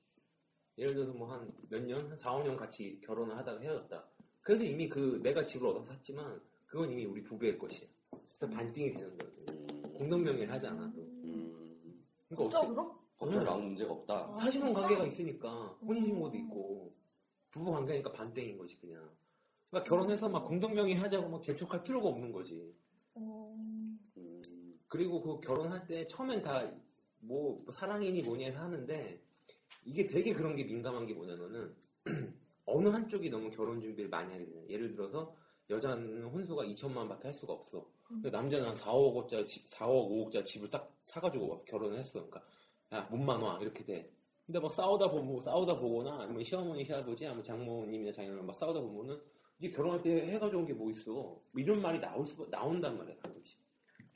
예를 0.77 0.93
들어서 0.93 1.15
뭐 1.15 1.29
한 1.33 1.49
몇 1.71 1.83
년, 1.83 2.11
한 2.11 2.15
4, 2.15 2.31
5년 2.33 2.59
같이 2.59 3.01
결혼을 3.01 3.35
하다가 3.39 3.59
헤어졌다. 3.63 4.05
그래도 4.43 4.65
이미 4.67 4.87
그 4.87 5.19
내가 5.23 5.43
집을 5.47 5.67
얻어서 5.69 5.87
샀지만 5.95 6.43
그건 6.67 6.91
이미 6.91 7.07
우리 7.07 7.23
부부의 7.23 7.57
것이야. 7.57 7.89
그래서 8.11 8.47
반띵이 8.55 8.93
되는 8.93 9.17
거예요. 9.17 9.33
음, 9.49 9.83
공동 9.97 10.23
명예를 10.23 10.53
하지 10.53 10.67
않아도. 10.67 11.01
음, 11.01 12.05
그러니까 12.29 12.59
어떻게 12.59 12.75
법적으로? 13.17 13.51
아무 13.51 13.63
문제가 13.63 13.93
없다. 13.95 14.15
아, 14.31 14.37
사실혼? 14.41 14.75
관계가 14.75 15.07
있으니까 15.07 15.51
혼인신고도 15.81 16.37
있고 16.37 16.95
부부 17.51 17.71
관계니까 17.73 18.13
반땡인 18.13 18.59
거지 18.59 18.77
그냥. 18.79 19.09
그러니까 19.71 19.89
결혼해서 19.89 20.29
막 20.29 20.45
공동명의 20.45 20.97
하자고 20.97 21.31
막 21.31 21.43
재촉할 21.43 21.83
필요가 21.83 22.09
없는 22.09 22.31
거지. 22.31 22.75
그리고 24.95 25.21
그 25.21 25.41
결혼할 25.41 25.87
때 25.87 26.07
처음엔 26.07 26.41
다 26.43 26.71
뭐 27.27 27.57
사랑이니 27.73 28.23
뭐니 28.23 28.51
하는데 28.51 29.19
이게 29.87 30.07
되게 30.07 30.35
그런 30.35 30.55
게 30.55 30.63
민감한 30.65 31.07
게 31.07 31.15
뭐냐면은 31.15 31.75
어느 32.67 32.89
한쪽이 32.89 33.31
너무 33.31 33.51
결혼 33.51 33.81
준비를 33.81 34.11
많이 34.11 34.31
하게 34.31 34.45
되냐. 34.45 34.61
예를 34.69 34.93
들어서 34.95 35.35
여자는 35.71 36.25
혼수가 36.25 36.65
2천만 36.65 36.99
원밖에 36.99 37.29
할 37.29 37.35
수가 37.35 37.55
없어. 37.55 37.89
근데 38.07 38.29
남자는 38.29 38.67
한 38.69 38.77
4, 38.77 38.93
5억짜리 38.93 39.47
4억, 39.47 40.11
5억짜리 40.11 40.45
집을 40.45 40.69
딱 40.71 40.95
사가지고 41.07 41.49
와서 41.49 41.65
결혼을 41.65 41.99
했어. 41.99 42.27
그러니까 42.27 42.43
야 42.93 43.09
몸만 43.11 43.41
와 43.41 43.59
이렇게 43.63 43.83
돼. 43.87 44.13
근데 44.45 44.61
막 44.61 44.71
싸우다 44.71 45.11
보고 45.11 45.41
싸우다 45.41 45.79
보거나 45.79 46.25
아니면 46.25 46.45
시어머니 46.45 46.85
시아버지 46.85 47.25
아니면 47.25 47.43
장모님이나 47.43 48.13
장인어른 48.13 48.45
막 48.45 48.55
싸우다 48.55 48.83
보면은 48.83 49.19
이게 49.59 49.71
결혼할 49.75 50.03
때 50.03 50.11
해가지고 50.27 50.61
온 50.61 50.67
게 50.67 50.75
뭐 50.75 50.91
있어. 50.91 51.11
뭐 51.11 51.43
이런 51.57 51.81
말이 51.81 51.99
나올 51.99 52.27
수 52.27 52.47
나온단 52.51 52.99
말이야 52.99 53.17
가끔씩. 53.23 53.64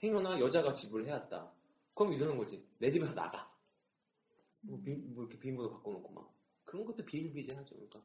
행여나 0.03 0.41
여자가 0.41 0.75
집을 0.75 1.07
해왔다. 1.07 1.53
그럼 1.95 2.13
이러는 2.13 2.37
거지. 2.39 2.65
내 2.79 2.91
집에서 2.91 3.15
나가. 3.15 3.51
뭐, 4.61 4.81
비, 4.83 4.95
뭐 4.95 5.25
이렇게 5.25 5.39
비밀번호 5.39 5.71
바꿔놓고 5.71 6.13
막 6.13 6.33
그런 6.65 6.85
것도 6.85 7.05
비일비재하죠. 7.05 7.75
그러니까 7.75 8.03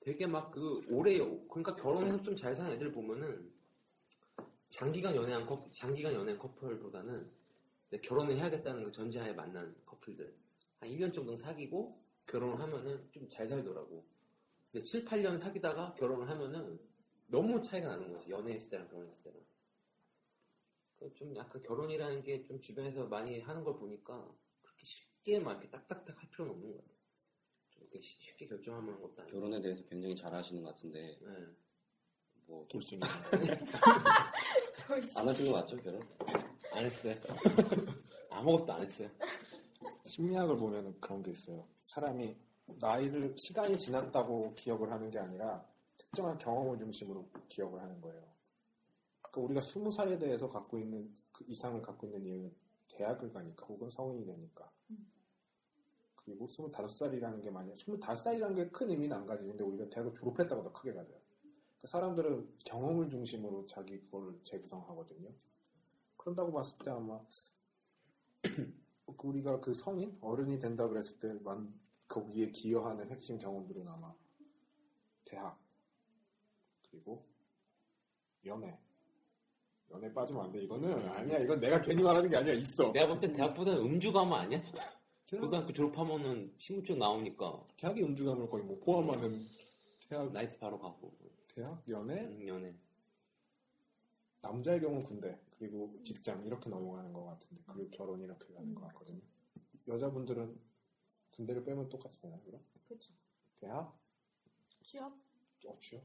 되게 0.00 0.26
막 0.26 0.50
그 0.50 0.80
오래 0.90 1.16
그러니까 1.48 1.74
결혼해서 1.76 2.22
좀 2.22 2.36
잘 2.36 2.54
사는 2.54 2.70
애들 2.72 2.92
보면은 2.92 3.50
장기간 4.70 5.14
연애한 5.16 5.46
커 5.46 5.68
장기간 5.72 6.12
연애한 6.12 6.38
커플보다는 6.38 7.30
결혼을 8.02 8.36
해야겠다는 8.36 8.84
그 8.84 8.92
전제하에 8.92 9.32
만난 9.32 9.74
커플들 9.86 10.34
한 10.80 10.88
1년 10.90 11.12
정도 11.14 11.36
사귀고 11.36 11.98
결혼을 12.26 12.58
하면은 12.60 13.08
좀 13.12 13.28
잘 13.28 13.48
살더라고. 13.48 14.04
근데 14.72 14.84
7, 14.84 15.04
8년 15.04 15.38
사귀다가 15.38 15.94
결혼을 15.94 16.28
하면은 16.28 16.78
너무 17.28 17.62
차이가 17.62 17.88
나는 17.88 18.12
거지. 18.12 18.30
연애했을 18.30 18.70
때랑 18.70 18.88
결혼했을 18.88 19.22
때랑. 19.22 19.40
그좀 20.98 21.34
약간 21.36 21.62
결혼이라는 21.62 22.22
게 22.22 22.42
좀 22.44 22.60
주변에서 22.60 23.06
많이 23.06 23.40
하는 23.40 23.62
걸 23.64 23.76
보니까 23.76 24.26
그렇게 24.62 24.84
쉽게 24.84 25.40
막 25.40 25.52
이렇게 25.52 25.68
딱딱딱 25.70 26.20
할 26.22 26.30
필요는 26.30 26.52
없는 26.54 26.72
것 26.72 26.78
같아. 26.78 26.94
좀 27.70 27.82
이렇게 27.82 28.00
쉬- 28.00 28.18
쉽게 28.20 28.46
결정하는 28.46 29.00
것도 29.00 29.22
아니고. 29.22 29.36
결혼에 29.40 29.60
대해서 29.60 29.82
굉장히 29.88 30.14
잘 30.16 30.32
하시는 30.34 30.62
것 30.62 30.74
같은데, 30.74 31.18
네. 31.20 31.46
뭐, 32.46 32.66
돌싱이. 32.68 33.00
돌싱. 34.86 35.20
안 35.20 35.28
하신 35.28 35.46
거 35.46 35.52
맞죠, 35.52 35.76
결혼? 35.78 36.06
안 36.72 36.84
했어요. 36.84 37.14
아무것도 38.30 38.72
안 38.72 38.82
했어요. 38.82 39.10
심리학을 40.04 40.56
보면 40.56 41.00
그런 41.00 41.22
게 41.22 41.30
있어요. 41.30 41.66
사람이 41.84 42.36
나이를 42.80 43.34
시간이 43.38 43.78
지났다고 43.78 44.54
기억을 44.54 44.90
하는 44.90 45.10
게 45.10 45.18
아니라 45.18 45.66
특정한 45.96 46.36
경험을 46.38 46.78
중심으로 46.78 47.28
기억을 47.48 47.80
하는 47.80 48.00
거예요. 48.00 48.33
그러니까 49.34 49.40
우리가 49.40 49.60
스무 49.60 49.90
살에 49.90 50.16
대해서 50.16 50.48
갖고 50.48 50.78
있는 50.78 51.12
그 51.32 51.44
이상을 51.48 51.82
갖고 51.82 52.06
있는 52.06 52.24
이유는 52.24 52.54
대학을 52.88 53.32
가니까 53.32 53.66
혹은 53.66 53.90
성인이 53.90 54.24
되니까. 54.24 54.70
그리고 56.14 56.46
스물다섯 56.46 56.90
살이라는 56.90 57.42
게 57.42 57.50
만약 57.50 57.76
스물다섯 57.76 58.24
살이라는 58.24 58.56
게 58.56 58.70
큰 58.70 58.90
의미는 58.90 59.16
안 59.16 59.26
가지는데 59.26 59.64
오히려 59.64 59.88
대학을 59.90 60.14
졸업했다고 60.14 60.62
더 60.62 60.72
크게 60.72 60.92
가져요. 60.92 61.18
그러니까 61.18 61.88
사람들은 61.88 62.58
경험을 62.64 63.10
중심으로 63.10 63.66
자기 63.66 64.00
그걸 64.02 64.38
재구성하거든요. 64.44 65.30
그런다고 66.16 66.52
봤을 66.52 66.78
때 66.78 66.90
아마 66.92 67.20
그 68.40 68.42
우리가 69.28 69.60
그 69.60 69.74
성인 69.74 70.16
어른이 70.20 70.60
된다 70.60 70.86
그랬을 70.88 71.18
때만 71.18 71.78
거기에 72.06 72.50
기여하는 72.52 73.10
핵심 73.10 73.36
경험들은 73.36 73.86
아마 73.88 74.14
대학 75.24 75.58
그리고 76.88 77.26
연애 78.46 78.83
연애 79.94 80.12
빠지면 80.12 80.44
안 80.44 80.52
돼 80.52 80.62
이거는 80.62 81.08
아니야 81.08 81.38
이건 81.38 81.60
내가 81.60 81.80
괜히 81.80 82.02
말하는 82.02 82.28
게 82.28 82.36
아니야 82.36 82.52
있어 82.54 82.92
내가 82.92 83.06
볼 83.08 83.20
땐 83.20 83.32
대학보다는 83.32 83.80
음주 83.80 84.12
가면 84.12 84.38
아니야? 84.40 84.60
고등학교 85.30 85.72
졸업하면은 85.72 86.52
신분증 86.58 86.98
나오니까 86.98 87.66
대학의 87.76 88.04
음주감을 88.04 88.48
거의 88.48 88.64
뭐 88.64 88.78
포함하는 88.80 89.46
대학 90.08 90.30
나이트 90.32 90.58
바로 90.58 90.78
가고 90.78 91.12
대학 91.54 91.82
연애 91.88 92.22
음, 92.24 92.46
연애. 92.46 92.74
남자의 94.42 94.80
경우는 94.80 95.02
군대 95.04 95.38
그리고 95.58 95.96
직장 96.02 96.44
이렇게 96.44 96.68
넘어가는 96.68 97.12
것 97.12 97.24
같은데 97.24 97.62
그리고 97.72 97.90
결혼 97.90 98.20
이렇게 98.20 98.52
가는 98.52 98.74
것 98.74 98.82
같거든요 98.88 99.20
여자분들은 99.88 100.58
군대를 101.32 101.64
빼면 101.64 101.88
똑같이 101.88 102.20
되나요 102.20 102.40
그럼? 102.44 102.60
그쵸. 102.88 103.12
대학? 103.56 103.96
취업? 104.82 105.12
어 105.66 105.78
취업? 105.80 106.02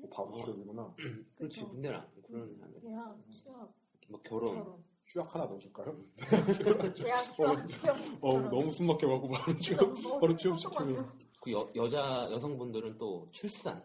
뭐 0.00 0.08
바로 0.10 0.34
취업이구나 0.36 0.94
그렇지 1.36 1.60
그쵸. 1.60 1.68
군대는 1.68 1.98
안 1.98 2.08
그런 2.26 2.58
안 2.62 2.72
돼. 2.72 2.80
대학, 2.80 3.16
취업, 3.30 3.74
뭐 4.08 4.20
결혼. 4.22 4.54
결혼. 4.56 4.84
휴학 5.06 5.34
하나 5.34 5.44
넣어줄까요? 5.46 6.04
대학, 6.96 7.34
취업, 7.34 7.70
취업. 7.72 7.96
어 8.20 8.30
결혼. 8.32 8.50
너무 8.50 8.72
숨 8.72 8.86
막혀갖고 8.86 9.28
바로 9.28 9.58
취업 9.58 9.80
너무 9.80 10.20
바로 10.20 10.36
취업 10.36 10.60
섭섭하네요. 10.60 10.96
시키면 11.04 11.18
그 11.40 11.52
여, 11.52 11.68
여자 11.74 12.28
여성분들은 12.30 12.98
또 12.98 13.28
출산. 13.32 13.82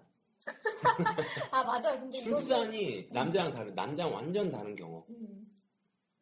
아, 1.51 1.63
맞아요. 1.63 1.99
근데. 1.99 2.19
출산이 2.19 3.07
남자랑 3.11 3.51
다른 3.51 3.73
남자랑 3.73 4.13
완전 4.13 4.51
다른 4.51 4.75
경우. 4.75 5.03
음. 5.09 5.51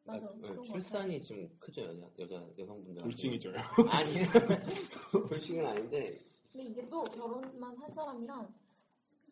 맞아. 0.06 0.26
네, 0.36 0.42
그런 0.42 0.58
거 0.58 0.64
출산이 0.64 1.22
좀 1.24 1.50
크죠 1.60 1.82
여자 1.82 2.10
여자 2.20 2.46
여성분들. 2.58 3.04
돌싱이죠 3.04 3.52
아니 3.90 4.14
돌싱은 5.30 5.66
아닌데 5.66 6.20
근데 6.52 6.66
이게 6.66 6.90
또 6.90 7.04
결혼만 7.06 7.78
한 7.78 7.90
사람이랑 7.94 8.54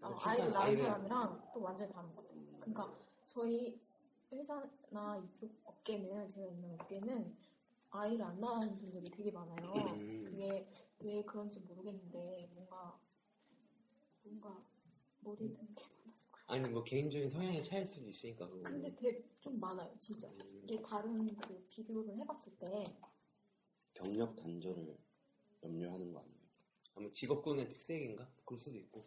어, 0.01 0.15
아이를 0.23 0.51
낳은 0.51 0.77
사람이랑 0.77 1.51
또 1.53 1.61
완전히 1.61 1.91
다른 1.91 2.15
것 2.15 2.27
같아요. 2.27 2.41
그러니까 2.59 2.97
저희 3.27 3.79
회사나 4.31 5.17
이쪽 5.17 5.51
업계는 5.63 6.27
제가 6.27 6.47
있는 6.47 6.73
업계는 6.79 7.37
아이를 7.91 8.25
안 8.25 8.39
낳은 8.39 8.73
분들이 8.73 9.09
되게 9.09 9.31
많아요. 9.31 9.73
음. 9.73 10.23
그게 10.25 10.67
왜 10.99 11.23
그런지 11.23 11.59
모르겠는데 11.59 12.49
뭔가 12.55 12.99
뭔가 14.23 14.63
머리에 15.19 15.49
드는 15.49 15.75
게 15.75 15.83
많아서 15.83 16.29
그래요. 16.31 16.45
아니 16.47 16.69
뭐 16.69 16.83
개인적인 16.83 17.29
성향의 17.29 17.63
차이일 17.63 17.85
수도 17.85 18.07
있으니까 18.07 18.47
그거. 18.47 18.63
근데 18.63 18.95
되게 18.95 19.23
좀 19.39 19.59
많아요, 19.59 19.93
진짜. 19.99 20.27
음. 20.27 20.61
이게 20.63 20.81
다른 20.81 21.27
그 21.37 21.67
비교를 21.69 22.15
해봤을 22.17 22.57
때 22.57 22.83
경력 23.93 24.35
단절을 24.35 24.97
염려하는 25.63 26.13
거 26.13 26.19
아니에요? 26.19 26.41
아마 26.95 27.11
직업군의 27.11 27.67
특색인가? 27.69 28.27
그럴 28.45 28.57
수도 28.57 28.77
있고. 28.77 29.01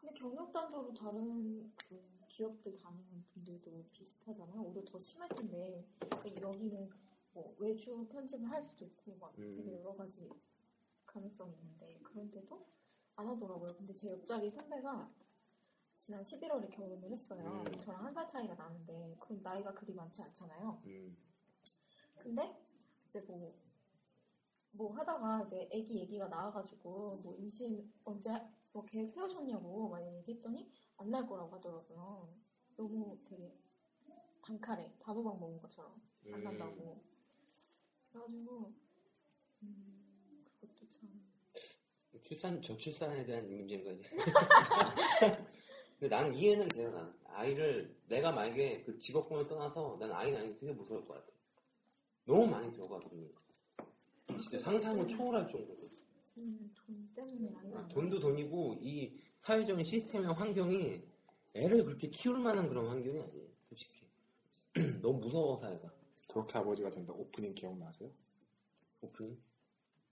근데 0.00 0.14
경력 0.14 0.52
단절로 0.52 0.92
다른 0.94 1.72
그 1.88 2.00
기업들 2.28 2.76
다니는 2.76 3.24
분들도 3.26 3.84
비슷하잖아요. 3.92 4.62
오히려 4.62 4.84
더 4.84 4.98
심할 4.98 5.28
텐데 5.30 5.84
그러니까 5.98 6.40
여기는 6.40 6.90
뭐 7.32 7.54
외주 7.58 8.06
편집을 8.08 8.48
할 8.48 8.62
수도 8.62 8.84
있고 8.84 9.16
막 9.16 9.36
음. 9.38 9.50
되게 9.50 9.72
여러 9.72 9.94
가지 9.94 10.28
가능성이 11.04 11.54
있는데 11.56 11.98
그런데도 12.02 12.66
안 13.16 13.26
하더라고요. 13.26 13.74
근데 13.76 13.92
제 13.92 14.10
옆자리 14.12 14.50
선배가 14.50 15.08
지난 15.96 16.22
11월에 16.22 16.70
결혼을 16.70 17.10
했어요. 17.10 17.64
음. 17.66 17.80
저랑 17.80 18.04
한 18.04 18.14
살 18.14 18.28
차이가 18.28 18.54
나는데 18.54 19.16
그럼 19.18 19.42
나이가 19.42 19.74
그리 19.74 19.92
많지 19.94 20.22
않잖아요. 20.22 20.80
음. 20.84 21.16
근데 22.18 22.56
이제 23.08 23.20
뭐, 23.22 23.52
뭐 24.70 24.92
하다가 24.94 25.42
이제 25.44 25.68
애기 25.72 25.98
얘기가 25.98 26.28
나와가지고 26.28 27.16
뭐 27.22 27.34
임신 27.36 27.92
언제 28.04 28.30
뭐 28.72 28.84
계획 28.84 29.10
세우셨냐고 29.12 29.88
막 29.88 30.00
얘기했더니 30.18 30.70
안 30.96 31.10
날 31.10 31.26
거라고 31.26 31.54
하더라고요. 31.56 32.36
너무 32.76 33.18
되게 33.24 33.56
단칼에 34.42 34.92
단호박 35.00 35.38
먹은 35.38 35.60
것처럼 35.60 36.00
안 36.32 36.34
음. 36.34 36.44
난다고. 36.44 37.02
그래가지고 38.10 38.72
음, 39.62 40.44
그것도 40.60 40.88
참 40.88 41.08
출산 42.22 42.60
저출산에 42.60 43.24
대한 43.24 43.48
문제인 43.48 43.84
거지. 43.84 44.02
근데 45.98 46.14
나는 46.14 46.34
이해는 46.34 46.68
돼요. 46.68 46.90
나는 46.90 47.12
아이를 47.24 47.96
내가 48.08 48.32
만약에 48.32 48.82
그 48.82 48.98
직업군을 48.98 49.46
떠나서 49.46 49.96
난 49.98 50.10
아이 50.12 50.30
낳는 50.32 50.54
게 50.54 50.60
되게 50.60 50.72
무서울 50.72 51.04
것 51.06 51.14
같아. 51.14 51.32
너무 52.24 52.46
많이 52.46 52.70
들어가거든요. 52.72 53.28
진짜 54.40 54.58
상상을 54.58 55.06
초월할 55.08 55.48
정도로. 55.48 55.76
음, 56.38 56.72
돈 56.74 57.10
때문에 57.14 57.52
아이가 57.56 57.80
아, 57.80 57.88
돈도 57.88 58.20
돈이고 58.20 58.78
이 58.80 59.18
사회적인 59.38 59.84
시스템이나 59.84 60.32
환경이 60.32 61.02
애를 61.54 61.84
그렇게 61.84 62.08
키울 62.08 62.38
만한 62.38 62.68
그런 62.68 62.86
환경이 62.88 63.20
아니에요. 63.20 63.48
솔직히 63.68 64.06
너무 65.02 65.18
무서워 65.18 65.56
사회가. 65.56 65.92
그렇게 66.28 66.58
아버지가 66.58 66.90
된다. 66.90 67.12
오프닝 67.14 67.54
기억나세요? 67.54 68.10
오프닝? 69.00 69.38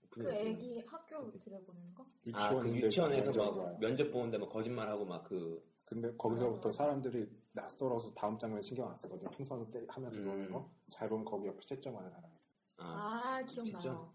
그 0.09 0.33
애기 0.33 0.81
학교 0.87 1.31
들여보내는 1.37 1.93
거? 1.93 2.05
아, 2.33 2.55
그 2.59 2.75
유치원에서 2.75 3.31
막. 3.31 3.79
면접 3.79 4.11
보는데 4.11 4.37
막 4.37 4.49
거짓말하고 4.49 5.05
막 5.05 5.23
그, 5.23 5.63
근데 5.85 6.11
거기서부터 6.17 6.71
사람들이 6.71 7.29
낯설어서 7.51 8.13
다음 8.13 8.37
장면에 8.37 8.61
신경 8.61 8.89
안 8.89 8.95
쓰거든요. 8.95 9.29
풍선을 9.29 9.69
때리 9.69 9.85
하면서 9.87 10.17
음. 10.19 10.25
노는 10.25 10.51
거. 10.51 10.71
잘 10.89 11.07
보면 11.07 11.23
거기 11.25 11.47
옆에 11.47 11.59
채점 11.61 11.95
하는 11.95 12.09
사람이 12.09 12.33
있어요. 12.35 12.57
아, 12.77 13.37
아, 13.37 13.45
기억나요. 13.45 13.79
진짜? 13.79 14.11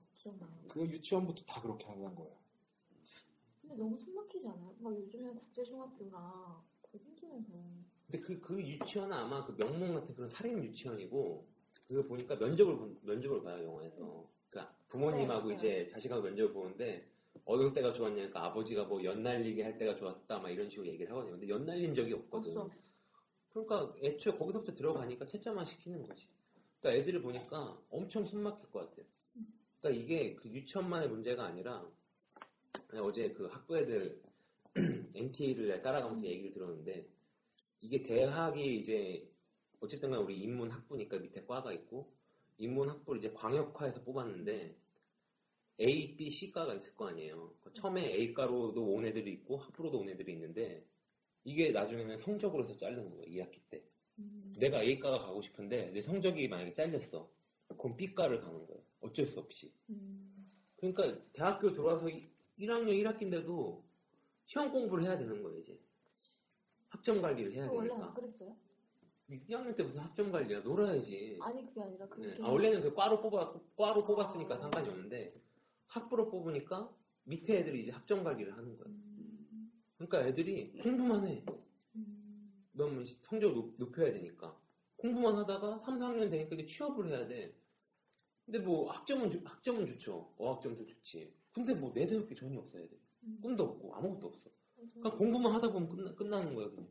그거 0.68 0.86
유치원부터 0.86 1.44
다 1.44 1.60
그렇게 1.60 1.86
하는 1.86 2.14
거예요. 2.14 2.36
근데 3.60 3.76
너무 3.76 3.96
숨 3.96 4.14
막히지 4.14 4.48
않아요? 4.48 4.74
막 4.78 4.94
요즘에 4.94 5.30
국제중학교랑 5.34 6.62
그거 6.82 6.98
생기면서 6.98 7.52
근데 8.06 8.20
그, 8.20 8.40
그 8.40 8.60
유치원은 8.62 9.16
아마 9.16 9.44
그 9.44 9.56
명문 9.56 9.94
같은 9.94 10.14
그런 10.14 10.28
살인 10.28 10.62
유치원이고, 10.62 11.46
그거 11.88 12.02
보니까 12.06 12.36
면접을, 12.36 12.76
본- 12.76 12.98
면접을 13.02 13.42
봐요, 13.42 13.64
영화에서. 13.64 14.28
그러니까 14.50 14.76
부모님하고 14.88 15.48
네, 15.48 15.54
이제 15.54 15.88
자식하고 15.88 16.22
면접을 16.22 16.52
보는데, 16.52 17.08
어느 17.46 17.72
때가 17.72 17.92
좋았냐니까 17.94 18.44
아버지가 18.44 18.84
뭐 18.84 19.02
연날리게 19.02 19.62
할 19.62 19.78
때가 19.78 19.94
좋았다, 19.94 20.40
막 20.40 20.50
이런 20.50 20.68
식으로 20.68 20.86
얘기를 20.88 21.10
하거든요. 21.10 21.32
근데 21.32 21.48
연날린 21.48 21.94
적이 21.94 22.12
없거든. 22.14 22.50
없어. 22.58 22.70
그러니까 23.48 23.94
애초에 24.02 24.34
거기서부터 24.34 24.74
들어가니까 24.74 25.26
채점만 25.26 25.64
시키는 25.64 26.06
거지. 26.06 26.28
그러니까 26.80 27.00
애들을 27.02 27.22
보니까 27.22 27.80
엄청 27.90 28.26
숨 28.26 28.42
막힐 28.42 28.70
것 28.70 28.90
같아요. 28.90 29.06
그러니까 29.82 29.90
이게 29.90 30.34
그 30.36 30.48
유치원만의 30.48 31.08
문제가 31.08 31.44
아니라 31.44 31.84
어제 32.94 33.32
그 33.32 33.46
학부 33.46 33.76
애들 33.76 34.22
NT를 35.14 35.82
따라가면서 35.82 36.26
얘기를 36.26 36.52
들었는데 36.52 37.06
이게 37.80 38.02
대학이 38.02 38.76
이제 38.76 39.28
어쨌든 39.80 40.10
간에 40.10 40.22
우리 40.22 40.38
인문 40.38 40.70
학부니까 40.70 41.18
밑에 41.18 41.44
과가 41.44 41.72
있고 41.72 42.12
인문 42.58 42.88
학부를 42.88 43.18
이제 43.18 43.32
광역화해서 43.34 44.04
뽑았는데 44.04 44.76
A, 45.80 46.16
B, 46.16 46.30
C과가 46.30 46.74
있을 46.74 46.94
거 46.94 47.08
아니에요. 47.08 47.52
그 47.60 47.72
처음에 47.72 48.04
A과로도 48.14 48.84
온 48.84 49.04
애들이 49.04 49.32
있고 49.32 49.56
학부로도 49.56 49.98
온 49.98 50.08
애들이 50.08 50.32
있는데 50.34 50.86
이게 51.42 51.72
나중에는 51.72 52.18
성적으로 52.18 52.62
해서 52.62 52.76
자르는 52.76 53.10
거예요. 53.10 53.44
2학기 53.44 53.58
때. 53.68 53.82
음, 54.18 54.40
내가 54.58 54.80
A과가 54.80 55.18
가고 55.18 55.42
싶은데 55.42 55.90
내 55.90 56.00
성적이 56.00 56.46
만약에 56.46 56.72
잘렸어. 56.72 57.28
그럼 57.76 57.96
B과를 57.96 58.40
가는 58.40 58.66
거예요. 58.66 58.82
어쩔 59.00 59.26
수 59.26 59.40
없이. 59.40 59.72
음, 59.90 60.50
그러니까 60.76 61.20
대학교 61.32 61.72
들어와서 61.72 62.06
1학년 62.58 62.88
1학기인데도 62.88 63.82
시험 64.44 64.70
공부를 64.70 65.04
해야 65.04 65.18
되는 65.18 65.42
거예요, 65.42 65.58
이제. 65.58 65.78
학점 66.88 67.22
관리를 67.22 67.52
해야 67.52 67.64
그거 67.64 67.76
원래 67.76 67.90
안 67.90 67.98
되니까. 68.00 68.14
그랬어요? 68.14 68.56
2학년 69.30 69.74
때 69.74 69.82
무슨 69.82 70.00
학점 70.02 70.30
관리야? 70.30 70.60
놀아야지. 70.60 71.38
아니 71.40 71.64
그게 71.64 71.80
아니라 71.80 72.04
네. 72.04 72.10
그렇게 72.10 72.42
아, 72.42 72.48
원래는 72.48 72.82
그 72.82 72.94
과로 72.94 73.20
뽑아, 73.22 73.54
과로 73.76 74.04
뽑았으니까 74.04 74.54
아. 74.54 74.58
상관이 74.58 74.88
없는데 74.90 75.32
학부로 75.86 76.28
뽑으니까 76.30 76.94
밑에 77.24 77.60
애들이 77.60 77.82
이제 77.82 77.92
학점 77.92 78.22
관리를 78.22 78.52
하는 78.52 78.76
거예요. 78.76 78.94
음, 78.94 79.72
그러니까 79.96 80.26
애들이 80.28 80.72
공부만 80.82 81.24
해. 81.26 81.42
음, 81.96 82.52
너무 82.72 83.04
성적을 83.04 83.54
높, 83.54 83.74
높여야 83.78 84.12
되니까. 84.12 84.58
공부만 84.96 85.34
하다가 85.36 85.78
3, 85.78 85.98
4학년 85.98 86.30
되니까 86.30 86.54
이제 86.54 86.66
취업을 86.66 87.08
해야 87.08 87.26
돼. 87.26 87.54
근데 88.44 88.58
뭐 88.58 88.90
학점은, 88.90 89.30
좋- 89.30 89.42
학점은 89.44 89.86
좋죠. 89.86 90.34
어학점도 90.38 90.86
좋지. 90.86 91.34
근데 91.52 91.74
뭐 91.74 91.92
내세울 91.92 92.26
게 92.26 92.34
전혀 92.34 92.58
없어야 92.58 92.86
돼. 92.88 92.98
음. 93.24 93.38
꿈도 93.40 93.64
없고 93.64 93.94
아무것도 93.94 94.26
없어. 94.28 94.50
그러니까 94.94 95.16
공부만 95.16 95.52
하다 95.52 95.70
보면 95.72 95.88
끝나, 95.88 96.14
끝나는 96.14 96.54
거야 96.54 96.68
그냥. 96.70 96.88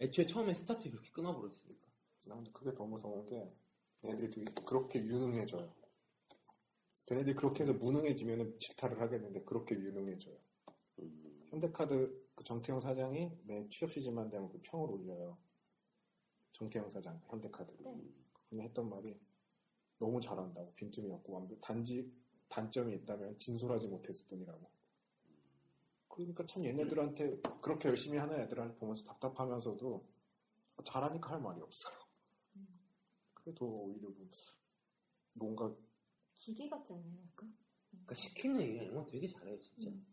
애초에 0.00 0.26
처음에 0.26 0.54
스타트 0.54 0.90
그렇게 0.90 1.10
끊어버렸으니까. 1.12 1.86
나 2.26 2.34
근데 2.36 2.50
그게 2.52 2.74
더 2.74 2.84
무서운 2.84 3.24
게 3.26 3.50
얘네들이 4.04 4.30
되게 4.44 4.64
그렇게 4.66 5.00
유능해져요. 5.00 5.72
걔네들이 7.06 7.34
그렇게 7.34 7.62
해서 7.64 7.72
무능해지면 7.72 8.58
질타를 8.58 9.00
하겠는데 9.00 9.42
그렇게 9.44 9.74
유능해져요. 9.74 10.36
음, 11.00 11.46
현대카드 11.50 12.22
그 12.34 12.44
정태영 12.44 12.80
사장이 12.80 13.30
매 13.44 13.68
취업 13.70 13.90
시즌만 13.92 14.28
되면 14.28 14.48
그 14.50 14.60
평을 14.62 14.90
올려요. 14.90 15.38
정태영 16.52 16.90
사장, 16.90 17.20
현대카드. 17.28 17.72
네. 17.82 17.96
그분이 18.32 18.62
했던 18.62 18.88
말이 18.88 19.18
너무 20.02 20.20
잘한다고 20.20 20.74
빈틈이 20.74 21.08
없고 21.12 21.32
완벽 21.32 21.60
단지 21.60 22.12
단점이 22.48 22.92
있다면 22.96 23.38
진솔하지 23.38 23.86
못했을 23.86 24.26
뿐이라고. 24.26 24.68
그러니까 26.08 26.44
참 26.44 26.64
얘네들한테 26.64 27.40
그렇게 27.62 27.88
열심히 27.88 28.18
하는 28.18 28.38
애들한테 28.40 28.76
보면서 28.76 29.04
답답하면서도 29.04 30.04
잘하니까 30.84 31.30
할 31.30 31.40
말이 31.40 31.60
없어요. 31.62 31.94
더 33.56 33.64
오히려 33.64 34.08
뭐 34.10 34.28
뭔가 35.34 35.74
기계 36.34 36.68
같지 36.68 36.92
않아요? 36.92 37.12
약간? 37.32 37.56
그러니까 37.90 38.14
시키는 38.14 38.60
일 38.60 38.86
영화 38.88 39.04
되게 39.06 39.26
잘해요 39.26 39.60
진짜. 39.60 39.88
음. 39.90 40.04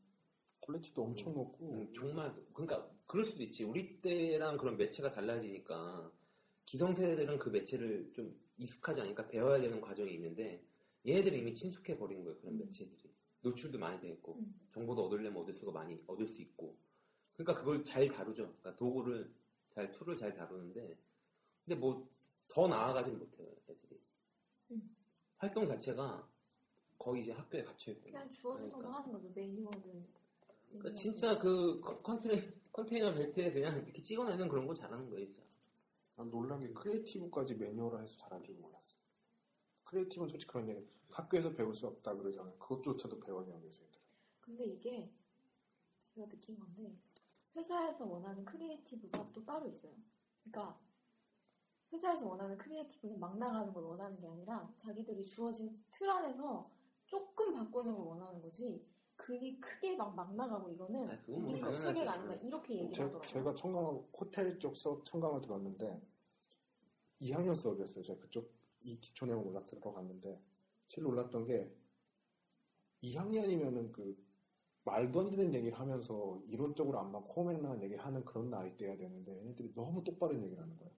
퀄리티도 0.62 1.04
엄청 1.04 1.34
높고 1.34 1.66
음, 1.66 1.94
정말 1.94 2.34
그러니까 2.54 2.90
그럴 3.08 3.26
수도 3.26 3.42
있지. 3.44 3.64
우리 3.64 4.00
때랑 4.02 4.58
그런 4.58 4.78
매체가 4.78 5.12
달라지니까 5.12 6.12
기성세대들은 6.70 7.40
그 7.40 7.50
매체를 7.50 8.12
좀 8.14 8.40
익숙하지 8.58 9.02
않으니까 9.02 9.28
배워야 9.28 9.60
되는 9.60 9.82
과정이 9.82 10.14
있는데 10.14 10.64
얘네들이 11.08 11.40
이미 11.40 11.56
친숙해 11.56 11.98
버린 11.98 12.24
거예요 12.24 12.38
그런 12.40 12.54
음. 12.54 12.60
매체들이 12.60 13.10
노출도 13.42 13.80
많이 13.80 14.00
돼 14.00 14.10
있고 14.12 14.36
음. 14.36 14.54
정보도 14.70 15.06
얻으려면 15.06 15.42
얻을 15.42 15.56
수가 15.56 15.72
많이 15.72 16.00
얻을 16.06 16.28
수 16.28 16.44
있고 16.44 16.78
그러니까 17.34 17.56
그걸 17.60 17.84
잘 17.84 18.08
다루죠. 18.08 18.44
그러니까 18.44 18.76
도구를 18.76 19.34
잘 19.70 19.92
툴을 19.92 20.16
잘 20.16 20.36
다루는데 20.36 20.96
근데 21.66 21.76
뭐 21.80 22.08
더 22.52 22.68
나아가진 22.68 23.18
못해요 23.20 23.48
애들이 23.68 24.00
음. 24.72 24.96
활동 25.38 25.68
자체가 25.68 26.28
거의 26.98 27.22
이제 27.22 27.32
학교에 27.32 27.64
갇혀 27.64 27.92
있고 27.92 28.06
그냥 28.06 28.30
주어진 28.30 28.70
그러니까. 28.70 28.98
하는 29.00 29.12
거죠. 29.12 29.30
매뉴얼을. 29.36 30.04
그러니까 30.70 30.94
진짜 30.94 31.38
그 31.38 31.80
컨- 31.80 31.98
컨테이너, 32.02 32.42
컨테이너 32.72 33.14
벨트에 33.14 33.52
그냥 33.54 33.78
이렇게 33.84 34.02
찍어내는 34.04 34.48
그런 34.50 34.66
거 34.68 34.74
잘하는 34.74 35.10
거예요, 35.12 35.30
진짜. 35.32 35.48
난 36.20 36.30
놀란 36.30 36.60
게 36.60 36.74
creative까지 36.74 37.56
매뉴얼화해서 37.56 38.18
잘할 38.18 38.44
줄 38.44 38.56
몰랐어. 38.56 38.98
creative는 39.86 40.28
솔직히 40.28 40.52
그런 40.52 40.68
얘기 40.68 40.86
학교에서 41.12 41.56
배울 41.56 41.74
수 41.74 41.88
없다 41.88 42.14
그러잖아요. 42.14 42.58
그것조차도 42.60 43.22
배웠냐고 43.22 43.66
해서 43.66 43.82
얘들. 43.82 44.02
근데 44.42 44.66
이게 44.66 45.10
제가 46.04 46.28
느낀 46.28 46.60
건데 46.60 46.94
회사에서 47.56 48.06
원하는 48.06 48.44
creative가 48.44 49.32
또 49.32 49.46
따로 49.46 49.70
있어요. 49.70 49.94
그러니까 50.44 50.78
회사에서 51.94 52.28
원하는 52.28 52.58
creative는 52.58 53.18
막 53.18 53.38
나가는 53.38 53.72
걸 53.72 53.86
원하는 53.86 54.20
게 54.20 54.28
아니라 54.28 54.74
자기들이 54.76 55.26
주어진 55.26 55.82
틀 55.90 56.10
안에서 56.10 56.70
조금 57.06 57.54
바꾸는 57.54 57.96
걸 57.96 58.06
원하는 58.06 58.42
거지. 58.42 58.86
그리 59.20 59.60
크게 59.60 59.96
막 59.98 60.16
막 60.16 60.34
나가고 60.36 60.70
이거는 60.72 61.10
아니, 61.10 61.20
뭐 61.28 61.38
우리 61.52 61.60
당연하지. 61.60 61.86
체계가 61.86 62.14
아니다 62.14 62.34
이렇게 62.36 62.74
얘기를 62.76 62.94
제, 62.94 63.02
하더라고요. 63.04 63.28
제가 63.28 63.54
청강 63.56 63.84
호텔 64.18 64.58
쪽 64.60 64.76
수업 64.76 65.04
청강을 65.06 65.42
들었는데 65.42 66.02
2학년 67.22 67.56
수업이었어요. 67.56 68.04
제가 68.04 68.20
그쪽 68.22 68.50
이 68.82 68.98
기초 69.00 69.26
내용 69.26 69.46
올라 69.46 69.60
들어갔는데 69.60 70.42
제일 70.88 71.04
놀랐던 71.04 71.46
게 71.46 71.70
2학년이면은 73.04 73.92
그 73.92 74.18
말도 74.86 75.20
안 75.20 75.30
되는 75.30 75.54
얘기를 75.54 75.78
하면서 75.78 76.42
이론적으로 76.48 76.98
안 77.00 77.12
맞고 77.12 77.42
호맹랑한 77.44 77.84
얘기를 77.84 78.04
하는 78.04 78.24
그런 78.26 78.50
나이 78.50 78.76
때야 78.78 78.96
되는데 78.96 79.38
얘네들이 79.38 79.74
너무 79.76 80.04
똑바른 80.04 80.42
얘기를 80.44 80.64
하는 80.64 80.78
거예요. 80.78 80.92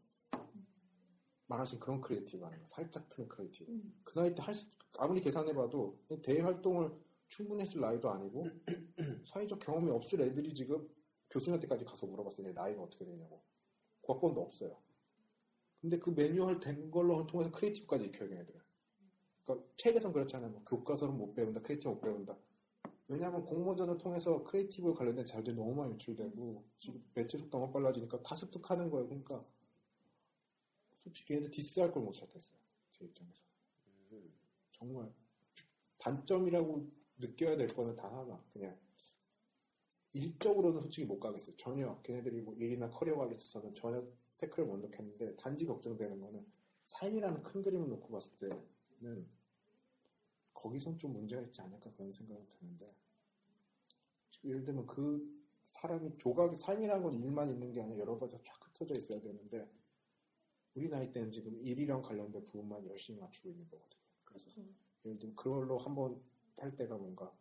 말하신 1.48 1.80
그런 1.80 2.00
creative 2.00 2.44
하는 2.46 2.60
거 2.60 2.66
살짝 2.68 3.10
트는 3.10 3.28
creative. 3.28 3.72
음. 3.72 4.00
그 4.04 4.14
나이 4.18 4.34
때 4.34 4.42
할 4.42 4.54
수, 4.56 4.68
아무리 5.00 5.20
계산해봐도 5.20 6.00
대외 6.22 6.42
활동을 6.42 6.92
충분히 7.32 7.62
했을 7.62 7.80
나이도 7.80 8.10
아니고 8.10 8.46
사회적 9.26 9.58
경험이 9.60 9.90
없을 9.90 10.22
애들이 10.22 10.54
지금 10.54 10.88
교수님한테까지 11.30 11.86
가서 11.86 12.06
물어봤어요. 12.06 12.50
얘 12.50 12.52
나이가 12.52 12.84
어떻게 12.84 13.06
되냐고. 13.06 13.42
고학번도 14.02 14.42
없어요. 14.42 14.78
근데 15.80 15.98
그 15.98 16.10
매뉴얼 16.10 16.60
된 16.60 16.92
걸로 16.92 17.26
통해서 17.26 17.50
creative까지 17.52 18.06
익혀야 18.06 18.30
돼, 18.30 18.40
애들은. 18.42 18.62
그러니까 19.46 19.68
책에선 19.78 20.12
그렇잖아요. 20.12 20.52
뭐 20.52 20.64
교과서는 20.66 21.18
못 21.18 21.34
배운다, 21.34 21.62
creative 21.62 21.90
못 21.90 22.02
배운다. 22.02 22.38
왜냐하면 23.08 23.46
공모전을 23.46 23.98
통해서 23.98 24.44
creative 24.44 24.94
관련된 24.94 25.26
자료들이 25.26 25.56
너무 25.56 25.74
많이 25.74 25.94
유출되고 25.94 26.66
지금 26.80 27.04
매체 27.14 27.38
속도 27.38 27.58
너무 27.58 27.72
빨라지니까 27.72 28.22
다 28.22 28.36
습득하는 28.36 28.90
거예요. 28.90 29.08
그러니까 29.08 29.44
솔직히 30.98 31.34
얘네들 31.34 31.50
디스할 31.52 31.92
걸 31.92 32.04
못 32.04 32.12
찾겠어요. 32.14 32.60
제 32.92 33.06
입장에서. 33.06 33.42
정말 34.72 35.14
단점이라고 35.98 37.01
느껴야 37.22 37.56
될 37.56 37.68
거는 37.68 37.96
단 37.96 38.12
하나. 38.14 38.44
그냥 38.52 38.78
일적으로는 40.14 40.82
솔직히 40.82 41.06
못 41.06 41.20
가겠어요. 41.20 41.56
전혀 41.56 42.02
걔네들이 42.02 42.42
뭐 42.42 42.54
일이나 42.56 42.90
커리어 42.90 43.16
관리 43.16 43.36
있어서는 43.36 43.74
전혀 43.74 44.04
태클을 44.38 44.68
못 44.68 44.78
넣겠는데 44.78 45.36
단지 45.38 45.66
걱정되는 45.66 46.20
거는 46.20 46.46
삶이라는 46.84 47.44
큰 47.44 47.62
그림을 47.62 47.88
놓고 47.90 48.10
봤을 48.10 48.50
때는 49.00 49.28
거기선 50.54 50.98
좀 50.98 51.14
문제가 51.14 51.42
있지 51.44 51.62
않을까 51.62 51.92
그런 51.94 52.12
생각이 52.12 52.48
드는데 52.50 52.94
예를 54.44 54.64
들면 54.64 54.86
그 54.88 55.42
사람이 55.66 56.18
조각이 56.18 56.56
삶이라는 56.56 57.04
건 57.04 57.14
일만 57.14 57.50
있는 57.50 57.72
게 57.72 57.82
아니라 57.82 58.00
여러 58.00 58.20
가지가 58.20 58.42
쫙 58.44 58.60
흩어져 58.68 59.00
있어야 59.00 59.22
되는데 59.22 59.70
우리 60.74 60.90
나이 60.90 61.12
때는 61.12 61.32
지금 61.32 61.60
일이랑 61.62 62.02
관련된 62.02 62.44
부분만 62.46 62.86
열심히 62.88 63.20
맞추고 63.20 63.50
있는 63.50 63.68
거거든요. 63.70 64.02
그래서 64.24 64.50
예를 65.06 65.20
들면 65.20 65.36
그걸로 65.36 65.78
한번 65.78 66.22
할 66.58 66.76
때가 66.76 66.96
뭔가 66.98 67.34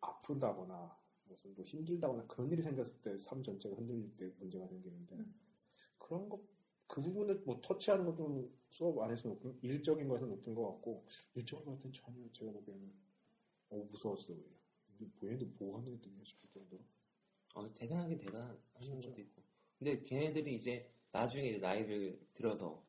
아프다거나 0.00 0.98
무슨 1.24 1.54
뭐 1.54 1.64
힘들다거나 1.64 2.26
그런 2.26 2.50
일이 2.50 2.62
생겼을 2.62 3.00
때 3.00 3.16
삶 3.16 3.42
전체가 3.42 3.74
흔들릴 3.76 4.16
때 4.16 4.32
문제가 4.38 4.66
생기는데 4.66 5.18
그런 5.98 6.28
거 6.28 6.40
그 6.86 7.00
부분을 7.00 7.42
뭐 7.44 7.60
터치하는 7.60 8.04
건 8.04 8.14
좀 8.16 8.54
수업 8.68 8.98
안에서 9.00 9.28
높은 9.28 9.56
일적인 9.62 10.08
것은 10.08 10.28
높은 10.28 10.54
것 10.54 10.72
같고 10.72 11.06
일적인 11.34 11.64
것은 11.64 11.92
전혀 11.92 12.30
제가 12.32 12.52
보기에는 12.52 12.92
어 13.70 13.76
무서웠어요. 13.90 14.36
오히려. 14.36 14.56
근데 14.86 15.10
뭐 15.20 15.30
얘들 15.30 15.46
뭐 15.58 15.78
하는 15.78 15.94
애들이야 15.94 16.24
싶을 16.24 16.50
정도로 16.50 16.82
어, 17.54 17.72
대단하긴 17.74 18.18
대단한 18.18 18.58
것도 18.78 19.20
있고. 19.20 19.42
근데 19.78 20.02
걔네들이 20.02 20.54
이제 20.56 20.90
나중에 21.12 21.48
이제 21.48 21.58
나이를 21.58 22.20
들어서 22.34 22.82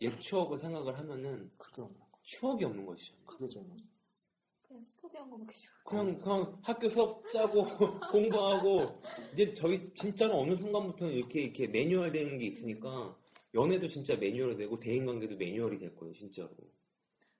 옛 0.00 0.20
추억을 0.20 0.58
생각을 0.58 0.98
하면은 0.98 1.50
거. 1.94 2.07
추억이 2.28 2.62
없는 2.64 2.84
것이죠. 2.84 3.14
그게 3.24 3.48
제일 3.48 3.64
그냥 4.62 4.84
스터디 4.84 5.16
한 5.16 5.30
거 5.30 5.38
밖에 5.38 5.54
좋아. 5.54 5.72
그냥, 5.86 6.20
그냥 6.20 6.58
학교 6.62 6.88
수업 6.90 7.22
짜고 7.32 7.64
공부하고 8.12 9.00
이제 9.32 9.54
저희 9.54 9.82
진짜로 9.94 10.40
어느 10.40 10.54
순간부터는 10.54 11.14
이렇게 11.14 11.40
이렇게 11.44 11.66
매뉴얼 11.66 12.12
되는 12.12 12.36
게 12.36 12.46
있으니까 12.46 13.16
연애도 13.54 13.88
진짜 13.88 14.14
매뉴얼이 14.16 14.58
되고 14.58 14.78
대인관계도 14.78 15.36
매뉴얼이 15.38 15.78
될 15.78 15.96
거예요 15.96 16.12
진짜로. 16.12 16.50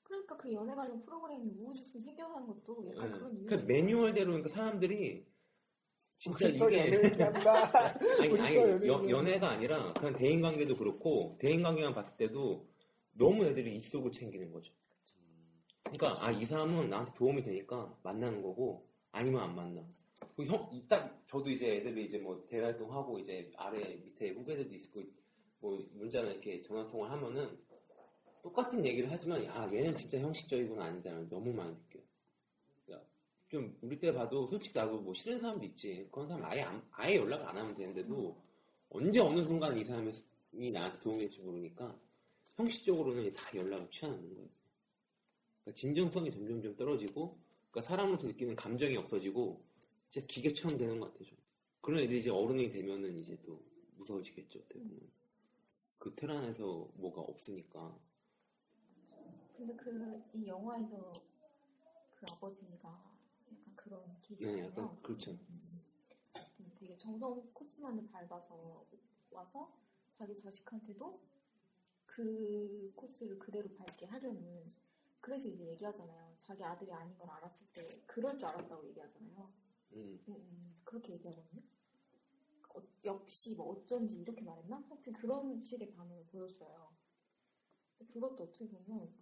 그러니까 0.02 0.38
그 0.38 0.50
연애 0.54 0.74
관련 0.74 0.98
프로그램 0.98 1.42
우후죽순 1.58 2.00
하는 2.18 2.46
것도 2.46 2.90
약간 2.94 3.12
네. 3.12 3.18
그런 3.18 3.36
이유가 3.36 3.48
그 3.50 3.54
있어요. 3.62 3.66
매뉴얼대로 3.76 4.26
그러니까 4.32 4.48
사람들이 4.48 5.26
진짜 6.16 6.48
이게. 6.48 6.64
아니, 8.20 8.40
아니 8.40 8.56
연, 8.86 9.10
연애가 9.10 9.50
아니라 9.50 9.92
그냥 9.92 10.14
대인 10.16 10.40
관계도 10.40 10.76
그렇고 10.76 11.36
대인 11.38 11.62
관계만 11.62 11.92
봤을 11.92 12.16
때도 12.16 12.66
너무 13.18 13.44
애들이 13.44 13.76
이속을 13.76 14.12
챙기는 14.12 14.50
거죠. 14.52 14.72
그러니까 15.84 16.24
아 16.24 16.30
이 16.30 16.44
사람은 16.44 16.88
나한테 16.90 17.12
도움이 17.14 17.42
되니까 17.42 17.98
만나는 18.02 18.42
거고 18.42 18.86
아니면 19.12 19.42
안 19.42 19.54
만나. 19.56 19.82
그 20.36 20.44
형, 20.44 20.68
딱 20.88 21.22
저도 21.26 21.50
이제 21.50 21.76
애들이 21.76 22.04
이제 22.06 22.18
뭐 22.18 22.44
대활동하고 22.46 23.18
이제 23.18 23.50
아래 23.56 23.80
밑에 23.96 24.30
후배들도 24.30 24.74
있고 24.76 25.02
뭐 25.60 25.84
문자나 25.94 26.30
이렇게 26.30 26.60
전화 26.60 26.86
통화를 26.86 27.16
하면은 27.16 27.58
똑같은 28.42 28.84
얘기를 28.86 29.10
하지만 29.10 29.44
아 29.48 29.68
얘는 29.72 29.92
진짜 29.94 30.18
형식적이구나 30.20 30.84
아니다는 30.84 31.28
너무 31.28 31.52
많이 31.52 31.72
느껴요. 31.74 32.02
그러니까 32.86 33.08
좀 33.48 33.76
우리 33.80 33.98
때 33.98 34.12
봐도 34.12 34.46
솔직히 34.46 34.78
나도 34.78 35.00
뭐 35.00 35.12
싫은 35.14 35.40
사람도 35.40 35.64
있지. 35.66 36.06
그런 36.12 36.28
사람 36.28 36.44
아예 36.44 36.60
안- 36.62 36.86
아예 36.92 37.16
연락 37.16 37.48
안 37.48 37.56
하면 37.56 37.74
되는데도 37.74 38.36
언제 38.90 39.18
어느 39.20 39.42
순간 39.44 39.76
이 39.76 39.82
사람이 39.84 40.12
나한테 40.72 40.98
도움이 41.00 41.18
될지 41.20 41.40
모르니까 41.40 41.98
형식적으로는 42.58 43.30
다 43.30 43.50
연락을 43.54 43.88
취하는 43.90 44.18
거예요. 44.34 44.48
그러니까 45.62 45.78
진정성이 45.80 46.30
점점점 46.32 46.74
떨어지고 46.76 47.38
그러니까 47.70 47.88
사람으로서 47.88 48.26
느끼는 48.26 48.56
감정이 48.56 48.96
없어지고 48.96 49.64
진짜 50.10 50.26
기계처럼 50.26 50.76
되는 50.76 50.98
것 50.98 51.06
같아요. 51.12 51.28
좀. 51.28 51.38
그런 51.80 52.00
애들이 52.00 52.18
이제 52.18 52.30
어른이 52.30 52.68
되면은 52.70 53.20
이제 53.20 53.38
또 53.44 53.62
무서워지겠죠. 53.96 54.64
보면. 54.64 55.08
그틀 55.98 56.30
안에서 56.30 56.88
뭐가 56.94 57.20
없으니까. 57.20 57.96
근데 59.56 59.74
그 59.76 60.22
이 60.34 60.46
영화에서 60.46 61.12
그 62.14 62.26
아버지가 62.32 62.68
약간 62.72 63.74
그런 63.76 64.04
네, 64.06 64.14
케이스잖아요. 64.22 64.64
약간 64.66 64.98
그렇죠. 65.02 65.30
음, 65.32 65.62
되게 66.74 66.96
정성 66.96 67.48
코스만을 67.52 68.08
밟아서 68.08 68.84
와서 69.30 69.72
자기 70.10 70.34
자식한테도 70.34 71.20
그 72.08 72.92
코스를 72.96 73.38
그대로 73.38 73.68
밟게 73.76 74.06
하려는 74.06 74.72
그래서 75.20 75.46
이제 75.48 75.66
얘기하잖아요. 75.68 76.34
자기 76.38 76.64
아들이 76.64 76.90
아닌 76.92 77.16
걸 77.18 77.28
알았을 77.30 77.66
때 77.72 78.02
그럴 78.06 78.36
줄 78.38 78.48
알았다고 78.48 78.86
얘기하잖아요. 78.88 79.52
음. 79.92 80.18
음, 80.28 80.34
음, 80.34 80.80
그렇게 80.84 81.12
얘기하거든요. 81.14 81.62
어, 82.74 82.82
역시 83.04 83.54
뭐 83.54 83.66
어쩐지 83.72 84.18
이렇게 84.20 84.42
말했나? 84.42 84.78
하여튼 84.88 85.12
그런 85.12 85.60
식의 85.60 85.90
반응을 85.92 86.24
보였어요. 86.26 86.96
그것도 88.12 88.44
어떻게 88.44 88.66
보면 88.68 89.12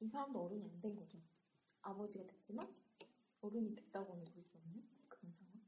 이 0.00 0.08
사람도 0.08 0.40
어른이 0.44 0.64
안 0.70 0.80
된 0.80 0.94
거죠. 0.96 1.18
아버지가 1.82 2.24
됐지만 2.26 2.72
어른이 3.40 3.74
됐다고는 3.74 4.24
볼 4.26 4.44
수 4.44 4.56
없는 4.58 4.82
그런 5.08 5.32
상황. 5.32 5.60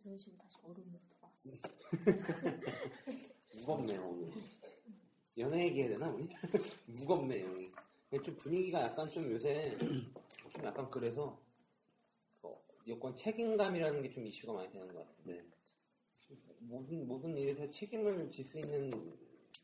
이런 0.00 0.16
식으로 0.16 0.38
다시 0.38 0.58
어른으로 0.62 1.00
돌아왔어요. 1.08 1.54
무겁네요, 3.54 4.02
오늘. 4.06 4.32
연애 5.38 5.64
얘기해야 5.66 5.90
되나, 5.90 6.08
우리? 6.10 6.28
무겁네요, 6.86 7.46
여기. 7.50 7.70
좀 8.24 8.36
분위기가 8.36 8.82
약간 8.82 9.08
좀 9.08 9.30
요새, 9.32 9.76
좀 9.78 10.64
약간 10.64 10.88
그래서, 10.90 11.40
어, 12.42 12.56
여권 12.86 13.16
책임감이라는 13.16 14.02
게 14.02 14.10
좀 14.10 14.26
이슈가 14.26 14.52
많이 14.52 14.70
되는 14.70 14.86
것 14.92 15.06
같은데, 15.06 15.44
모든, 16.60 17.06
모든 17.08 17.36
일에서 17.36 17.70
책임을 17.70 18.30
질 18.30 18.44
수 18.44 18.58
있는 18.58 18.90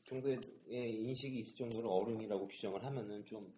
정도의 0.06 0.40
인식이 0.68 1.38
있을 1.38 1.54
정도로 1.54 1.88
어른이라고 1.90 2.48
규정을 2.48 2.84
하면은 2.84 3.24
좀, 3.24 3.54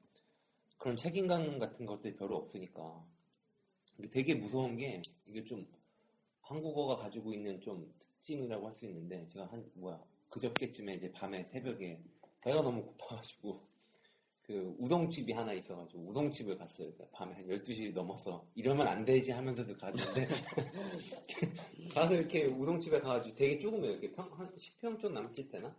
그런 0.78 0.96
책임감 0.96 1.58
같은 1.58 1.86
것들이 1.86 2.16
별로 2.16 2.36
없으니까. 2.36 3.06
근데 3.96 4.10
되게 4.10 4.34
무서운 4.34 4.76
게, 4.76 5.00
이게 5.26 5.42
좀, 5.44 5.66
한국어가 6.42 6.96
가지고 6.96 7.32
있는 7.32 7.60
좀 7.60 7.94
특징이라고 7.98 8.66
할 8.66 8.72
수 8.74 8.84
있는데 8.86 9.26
제가 9.28 9.46
한 9.46 9.70
뭐야 9.74 9.98
그저께쯤에 10.32 10.94
이제 10.94 11.12
밤에 11.12 11.44
새벽에 11.44 12.00
배가 12.40 12.62
너무 12.62 12.84
고파가지고 12.84 13.60
그 14.42 14.74
우동집이 14.78 15.32
하나 15.32 15.52
있어가지고 15.52 16.08
우동집을 16.08 16.58
갔어요. 16.58 16.92
그러니까 16.92 17.16
밤에 17.16 17.34
한 17.34 17.46
12시 17.46 17.92
넘어서 17.92 18.44
이러면 18.54 18.88
안 18.88 19.04
되지 19.04 19.30
하면서도 19.30 19.76
갔는데 19.76 20.28
가서 21.94 22.14
이렇게 22.14 22.44
우동집에 22.44 23.00
가가지고 23.00 23.36
되게 23.36 23.58
조금해요. 23.58 23.92
이렇게 23.92 24.10
평, 24.10 24.28
한 24.32 24.50
10평 24.56 24.98
좀 24.98 25.14
남짓 25.14 25.50
되나? 25.50 25.76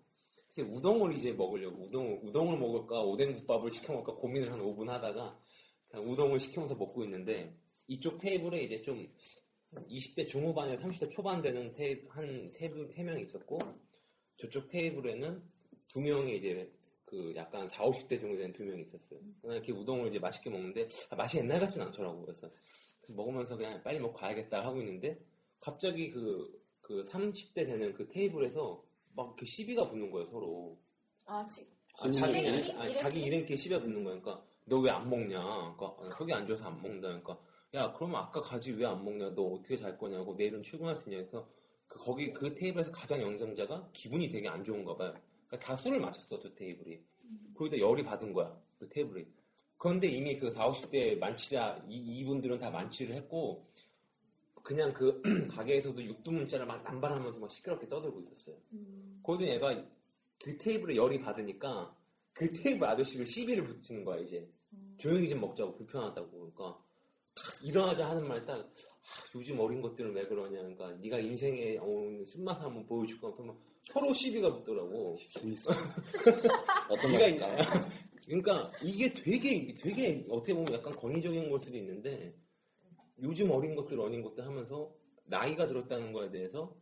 우동을 0.57 1.13
이제 1.13 1.31
먹으려고 1.31 1.83
우동, 1.83 2.19
우동을 2.23 2.57
먹을까 2.57 3.01
오뎅국밥을 3.01 3.71
시켜 3.71 3.93
먹을까 3.93 4.13
고민을 4.13 4.51
한 4.51 4.59
5분 4.59 4.87
하다가 4.87 5.39
우동을 5.95 6.39
시켜면서 6.39 6.75
먹고 6.75 7.03
있는데 7.03 7.57
이쪽 7.87 8.19
테이블에 8.19 8.61
이제 8.61 8.81
좀 8.81 9.11
20대 9.89 10.27
중후반에 10.27 10.75
30대 10.75 11.09
초반 11.09 11.41
되는 11.41 11.71
테이블 11.71 12.07
한세 12.09 12.69
명이 13.03 13.23
있었고 13.23 13.57
저쪽 14.43 14.67
테이블에는 14.67 15.41
두 15.87 16.01
명이 16.01 16.35
이제 16.35 16.69
그 17.05 17.31
약간 17.35 17.67
4, 17.69 17.85
50대 17.85 18.19
정도 18.19 18.35
되는 18.37 18.51
두 18.51 18.63
명이 18.63 18.81
있었어요. 18.81 19.19
그냥 19.41 19.55
이렇게 19.57 19.71
우동을 19.71 20.09
이제 20.09 20.19
맛있게 20.19 20.49
먹는데 20.49 20.87
아, 21.11 21.15
맛이 21.15 21.37
옛날 21.37 21.59
같진 21.61 21.81
않더라고. 21.81 22.25
그래서 22.25 22.49
먹으면서 23.15 23.55
그냥 23.55 23.81
빨리 23.83 23.99
먹고 23.99 24.13
가야겠다 24.13 24.65
하고 24.65 24.79
있는데 24.81 25.17
갑자기 25.61 26.09
그, 26.09 26.61
그 26.81 27.03
30대 27.03 27.65
되는 27.65 27.93
그 27.93 28.05
테이블에서 28.09 28.83
막 29.15 29.27
이렇게 29.27 29.45
시비가 29.45 29.87
붙는 29.89 30.11
거예요, 30.11 30.25
서로. 30.27 30.77
아, 31.25 31.45
지, 31.47 31.65
아, 32.01 32.11
자기, 32.11 32.39
이름, 32.39 32.53
아니, 32.79 32.91
이름? 32.91 33.01
자기 33.01 33.21
이름께 33.23 33.55
시비가 33.55 33.79
붙는 33.81 34.03
거야. 34.03 34.19
그러니까 34.19 34.45
너 34.65 34.79
왜 34.81 34.89
안 34.89 35.09
먹냐? 35.09 35.39
그러니까 35.41 35.85
어, 35.85 36.11
속이 36.17 36.33
안 36.33 36.45
좋아서 36.47 36.65
안 36.65 36.81
먹는다. 36.81 37.07
그러니까 37.07 37.39
야 37.75 37.93
그러면 37.93 38.21
아까 38.21 38.41
가지 38.41 38.71
왜 38.71 38.85
안 38.85 39.03
먹냐? 39.05 39.29
너 39.35 39.43
어떻게 39.43 39.77
잘 39.77 39.97
거냐고 39.97 40.33
내일은 40.35 40.61
출근할 40.63 40.97
수 40.97 41.09
있냐? 41.09 41.19
그래서 41.19 41.47
그 41.47 41.62
거기 41.99 42.31
그 42.33 42.53
테이블에서 42.53 42.91
가장 42.91 43.21
영상자가 43.21 43.89
기분이 43.93 44.29
되게 44.29 44.47
안 44.47 44.63
좋은가 44.63 44.95
봐요. 44.95 45.13
그러니까 45.47 45.67
다 45.67 45.75
술을 45.75 45.99
마셨어 45.99 46.39
두 46.39 46.53
테이블이. 46.53 46.99
거기다 47.55 47.79
열이 47.79 48.03
받은 48.03 48.33
거야 48.33 48.55
그 48.79 48.87
테이블이. 48.89 49.25
그런데 49.77 50.07
이미 50.07 50.37
그 50.37 50.49
4, 50.49 50.69
50대 50.69 51.17
만취자 51.17 51.83
이, 51.89 51.97
이분들은 52.19 52.57
다 52.57 52.69
만취를 52.69 53.15
했고 53.15 53.67
그냥 54.63 54.93
그 54.93 55.21
가게에서도 55.51 56.01
육두문자를 56.01 56.65
막 56.65 56.83
남발하면서 56.83 57.39
막 57.39 57.51
시끄럽게 57.51 57.87
떠들고 57.89 58.21
있었어요. 58.21 58.55
음, 58.71 59.19
거기 59.21 59.45
얘가 59.47 59.83
그 60.41 60.57
테이블에 60.57 60.95
열이 60.95 61.19
받으니까 61.19 61.95
그 62.31 62.51
테이블 62.51 62.87
아저씨를 62.87 63.27
시비를 63.27 63.63
붙이는 63.65 64.03
거야 64.05 64.19
이제 64.21 64.49
음. 64.71 64.95
조용히 64.97 65.27
좀 65.29 65.41
먹자고 65.41 65.75
불편하다고 65.75 66.31
그러니까 66.31 66.63
딱 66.63 66.82
일어나자 67.63 68.09
하는 68.09 68.27
말딱 68.27 68.71
요즘 69.35 69.59
어린 69.59 69.81
것들은 69.81 70.13
왜 70.13 70.25
그러냐 70.27 70.59
그러니까 70.59 70.93
네가 71.01 71.19
인생의 71.19 71.77
어, 71.77 72.25
쓴맛을 72.25 72.63
한번 72.63 72.85
보여줄 72.85 73.19
거야 73.19 73.31
그러면 73.33 73.57
서로 73.85 74.13
시비가 74.13 74.53
붙더라고. 74.53 75.17
어떤 76.89 77.11
맛일까? 77.11 77.47
그러니까 78.25 78.71
이게 78.81 79.13
되게 79.13 79.73
되게 79.73 80.25
어떻게 80.29 80.53
보면 80.53 80.73
약간 80.73 80.93
권위적인 80.93 81.49
걸 81.49 81.59
수도 81.61 81.77
있는데 81.77 82.33
요즘 83.21 83.51
어린 83.51 83.75
것들 83.75 83.99
어린 83.99 84.21
것들 84.21 84.45
하면서 84.45 84.93
나이가 85.25 85.67
들었다는 85.67 86.13
거에 86.13 86.29
대해서 86.29 86.75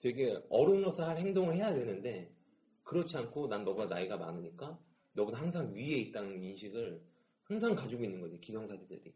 되게 0.00 0.36
어른으로서 0.48 1.06
할 1.06 1.18
행동을 1.18 1.54
해야 1.54 1.72
되는데 1.72 2.34
그렇지 2.82 3.16
않고 3.16 3.46
난 3.46 3.64
너보다 3.64 3.94
나이가 3.94 4.16
많으니까 4.16 4.78
너보다 5.12 5.38
항상 5.38 5.72
위에 5.72 5.98
있다는 5.98 6.42
인식을 6.42 7.00
항상 7.44 7.74
가지고 7.74 8.04
있는 8.04 8.20
거지 8.20 8.40
기성사들이 8.40 9.14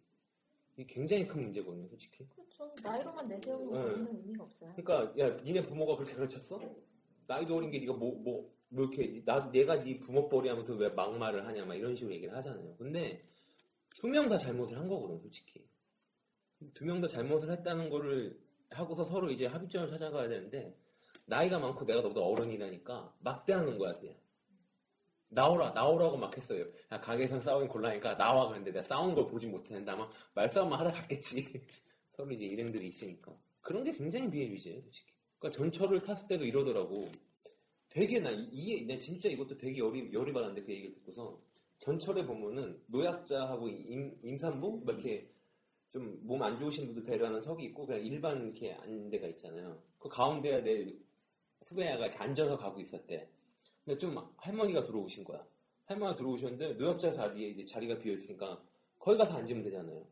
이게 0.76 0.86
굉장히 0.92 1.26
큰 1.26 1.42
문제거든요 1.42 1.86
솔직히 1.88 2.26
그렇죠. 2.28 2.72
나이로만 2.82 3.28
내세우는 3.28 3.72
네. 3.72 3.92
거는 3.92 4.16
의미가 4.22 4.44
없어요. 4.44 4.72
그러니까 4.76 5.18
야 5.18 5.28
니네 5.42 5.62
부모가 5.62 5.96
그렇게 5.96 6.14
가르쳤어? 6.14 6.60
나이도 7.26 7.56
어린 7.56 7.70
게 7.70 7.78
네가 7.78 7.92
뭐뭐 7.92 8.22
뭐 8.22 8.82
이렇게 8.84 9.22
나 9.24 9.50
내가 9.50 9.82
네 9.84 9.98
부모뻘이 10.00 10.48
하면서 10.48 10.74
왜 10.74 10.88
막말을 10.88 11.46
하냐 11.46 11.64
막 11.64 11.74
이런 11.74 11.94
식으로 11.94 12.12
얘기를 12.14 12.34
하잖아요. 12.36 12.74
근데 12.76 13.24
두 13.96 14.08
명 14.08 14.28
다 14.28 14.36
잘못을 14.36 14.76
한 14.76 14.88
거거든 14.88 15.18
솔직히 15.20 15.64
두 16.74 16.84
명 16.84 17.00
다 17.00 17.06
잘못을 17.08 17.50
했다는 17.52 17.88
거를 17.88 18.38
하고서 18.70 19.04
서로 19.04 19.30
이제 19.30 19.46
합의점을 19.46 19.88
찾아가야 19.90 20.28
되는데 20.28 20.76
나이가 21.26 21.58
많고 21.60 21.84
내가 21.86 22.00
너보다 22.02 22.20
어른이라니까 22.20 23.14
막대하는 23.20 23.78
거야 23.78 23.92
그냥 23.94 24.14
나오라 25.34 25.70
나오라고 25.70 26.16
막 26.16 26.36
했어요. 26.36 26.64
야, 26.92 27.00
가게에서 27.00 27.40
싸우긴 27.40 27.68
곤란하니까 27.68 28.16
나와 28.16 28.48
그랬는데 28.48 28.72
내가 28.72 28.84
싸우는 28.84 29.14
걸 29.14 29.26
보지 29.26 29.46
못했는데 29.46 29.90
아마 29.90 30.08
말싸움만 30.34 30.78
하다 30.80 30.92
갔겠지. 30.92 31.44
서로 32.12 32.30
이제 32.32 32.44
일행들이 32.44 32.88
있으니까 32.88 33.36
그런 33.60 33.84
게 33.84 33.92
굉장히 33.92 34.30
비일비재예요 34.30 34.80
솔직히. 34.82 35.12
그러니까 35.38 35.58
전철을 35.58 36.02
탔을 36.02 36.26
때도 36.28 36.44
이러더라고. 36.44 37.08
되게 37.88 38.18
나 38.20 38.30
이게 38.30 38.84
나 38.86 38.98
진짜 38.98 39.28
이것도 39.28 39.56
되게 39.56 39.78
열이 39.78 40.12
열이 40.12 40.32
받았는데 40.32 40.62
그 40.64 40.72
얘기를 40.72 40.94
듣고서 40.94 41.40
전철에 41.78 42.24
보면은 42.26 42.80
노약자하고 42.86 43.68
임, 43.68 44.18
임산부 44.22 44.82
뭐 44.84 44.94
이렇게 44.94 45.28
좀 45.90 46.18
몸 46.24 46.42
안 46.42 46.58
좋으신 46.58 46.86
분들 46.86 47.04
배려하는 47.04 47.40
석이 47.40 47.64
있고 47.66 47.86
그냥 47.86 48.04
일반 48.04 48.42
이렇게 48.42 48.72
앉는 48.72 49.10
데가 49.10 49.28
있잖아요. 49.28 49.80
그 49.98 50.08
가운데에 50.08 50.60
내 50.62 50.92
후배가 51.62 52.20
앉아서 52.22 52.56
가고 52.56 52.80
있었대. 52.80 53.28
근데 53.84 53.98
좀 53.98 54.16
할머니가 54.36 54.82
들어오신 54.84 55.24
거야. 55.24 55.44
할머니가 55.86 56.16
들어오셨는데 56.16 56.74
노약자 56.74 57.12
자리에 57.12 57.48
이제 57.50 57.66
자리가 57.66 57.98
비어 57.98 58.14
있으니까 58.14 58.62
거기 58.98 59.18
가서 59.18 59.34
앉으면 59.34 59.62
되잖아요. 59.64 60.06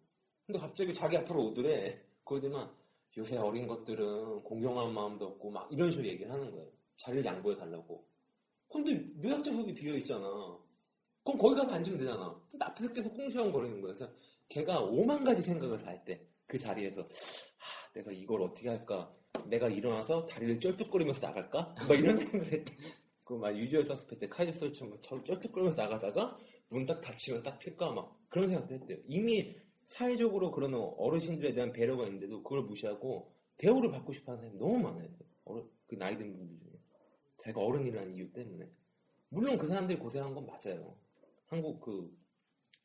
근데 0.47 0.59
갑자기 0.59 0.93
자기 0.93 1.17
앞으로 1.17 1.47
오더래. 1.47 2.01
거기더만 2.25 2.71
요새 3.17 3.37
어린 3.39 3.67
것들은 3.67 4.43
공경한 4.43 4.93
마음도 4.93 5.27
없고 5.27 5.51
막 5.51 5.69
이런 5.73 5.91
식으로 5.91 6.09
얘기를 6.09 6.31
하는 6.31 6.51
거예요. 6.51 6.69
자리를 6.99 7.25
양보해 7.25 7.57
달라고. 7.57 8.05
근데 8.71 8.95
노약자 9.17 9.51
석이 9.53 9.75
비어 9.75 9.95
있잖아. 9.97 10.59
그럼 11.25 11.39
거기 11.39 11.55
가서 11.55 11.73
앉으면 11.73 11.99
되잖아. 11.99 12.41
근데 12.51 12.65
앞에서 12.65 12.93
계속 12.93 13.15
꽁시렁 13.15 13.53
거리는 13.53 13.81
거야. 13.81 13.95
그래서 13.95 14.13
걔가 14.49 14.81
오만 14.81 15.25
가지 15.25 15.43
생각을 15.43 15.79
다 15.79 15.91
했대. 15.91 16.21
그 16.47 16.59
자리에서. 16.59 17.01
하, 17.01 17.93
내가 17.95 18.11
이걸 18.11 18.43
어떻게 18.43 18.69
할까? 18.69 19.11
내가 19.47 19.69
일어나서 19.69 20.27
다리를 20.27 20.61
쩔뚝거리면서 20.61 21.27
나갈까? 21.27 21.75
막 21.89 21.91
이런 21.91 22.17
생각을 22.21 22.53
했대. 22.53 22.73
그막 23.25 23.57
유주얼 23.57 23.85
서스펙트 23.85 24.29
카이저 24.29 24.53
소제처럼 24.59 25.01
쩔뚝거리면서 25.25 25.83
나가다가 25.83 26.39
문 26.69 26.87
딱 26.87 27.01
닫히면 27.01 27.43
딱 27.43 27.59
필까? 27.59 27.93
막 27.93 28.19
그런 28.29 28.49
생각도 28.49 28.75
했대요. 28.75 28.99
이미 29.07 29.57
사회적으로 29.87 30.51
그런 30.51 30.75
어르신들에 30.75 31.53
대한 31.55 31.73
배려가 31.73 32.05
있는데도 32.05 32.43
그걸 32.43 32.63
무시하고 32.63 33.35
대우를 33.59 33.91
받고 33.91 34.13
싶어 34.13 34.33
하는 34.33 34.43
사람이 34.43 34.59
너무 34.59 34.79
많아요. 34.79 35.09
어른, 35.45 35.69
그 35.87 35.97
나이 35.97 36.17
든 36.17 36.35
분들 36.37 36.57
중에. 36.57 36.71
자기가 37.39 37.61
어른이라는 37.61 38.15
이유 38.17 38.33
때문에. 38.33 38.71
물론 39.29 39.59
그 39.59 39.67
사람들이 39.67 39.99
고생한 39.99 40.35
건 40.35 40.47
맞아요. 40.47 40.97
한국 41.47 41.81
그, 41.81 42.17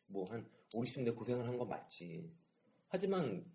뭐, 0.07 0.25
한 0.29 0.49
5, 0.73 0.83
60대 0.83 1.15
고생을 1.15 1.47
한 1.47 1.57
건 1.57 1.69
맞지. 1.69 2.29
하지만, 2.89 3.45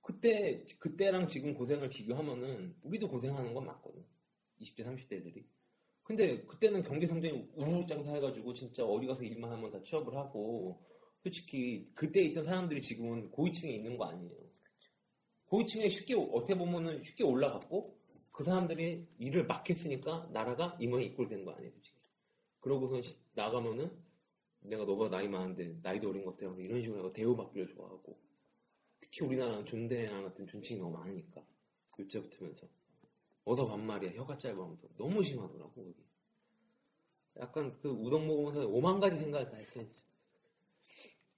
그때, 0.00 0.64
그때랑 0.78 1.26
지금 1.28 1.54
고생을 1.54 1.88
비교하면은, 1.90 2.76
우리도 2.82 3.08
고생하는 3.08 3.54
건 3.54 3.66
맞거든. 3.66 4.04
20대, 4.60 4.84
30대들이. 4.84 5.44
근데, 6.10 6.42
그때는 6.44 6.82
경제 6.82 7.06
성장이 7.06 7.50
우후장사해가지고, 7.54 8.52
진짜 8.54 8.84
어디 8.84 9.06
가서 9.06 9.22
일만 9.22 9.48
하면 9.52 9.70
다 9.70 9.80
취업을 9.80 10.12
하고, 10.16 10.84
솔직히, 11.22 11.88
그때 11.94 12.20
있던 12.22 12.44
사람들이 12.44 12.82
지금은 12.82 13.30
고위층에 13.30 13.70
있는 13.74 13.96
거 13.96 14.06
아니에요. 14.06 14.36
고위층에 15.46 15.88
쉽게, 15.88 16.14
어떻게 16.14 16.56
보면은 16.56 17.04
쉽게 17.04 17.22
올라갔고, 17.22 17.96
그 18.32 18.42
사람들이 18.42 19.06
일을 19.18 19.46
막 19.46 19.68
했으니까, 19.70 20.28
나라가 20.32 20.76
이 20.80 20.88
모양 20.88 21.04
이꼴 21.04 21.28
된 21.28 21.44
거 21.44 21.52
아니에요, 21.52 21.70
솔직히. 21.74 22.00
그러고서 22.58 23.00
시- 23.02 23.16
나가면은, 23.34 23.90
내가 24.62 24.84
너보다 24.84 25.16
나이 25.16 25.28
많은데 25.28 25.78
나이도 25.82 26.10
어린 26.10 26.24
것들하고 26.24 26.60
이런 26.60 26.80
식으로 26.80 27.12
대우받기를 27.12 27.68
좋아하고 27.68 28.20
특히 29.00 29.24
우리나라는 29.24 29.64
존대랑 29.64 30.22
같은 30.24 30.46
존칭이 30.46 30.78
너무 30.78 30.98
많으니까 30.98 31.42
글자 31.96 32.20
붙으면서 32.20 32.66
어서 33.44 33.66
반말이야. 33.66 34.12
혀가 34.12 34.38
짧아면서 34.38 34.86
너무 34.96 35.22
심하더라고 35.22 35.72
그게. 35.72 35.94
약간 37.38 37.70
그 37.80 37.88
우동 37.88 38.26
먹으면서 38.26 38.66
오만 38.68 39.00
가지 39.00 39.18
생각을 39.18 39.48
다 39.48 39.56
했어요 39.56 39.84
진짜. 39.90 40.08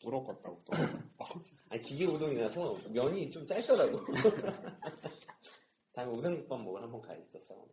부럽겠다고 0.00 0.58
또. 0.64 0.72
아니 1.68 1.80
기계 1.82 2.06
우동이라서 2.06 2.76
면이 2.90 3.30
좀 3.30 3.46
짧더라고. 3.46 4.00
다음에 5.92 6.10
우동국밥 6.12 6.60
먹으러 6.60 6.84
한번 6.84 7.00
가야겠다 7.02 7.38
싸움 7.40 7.68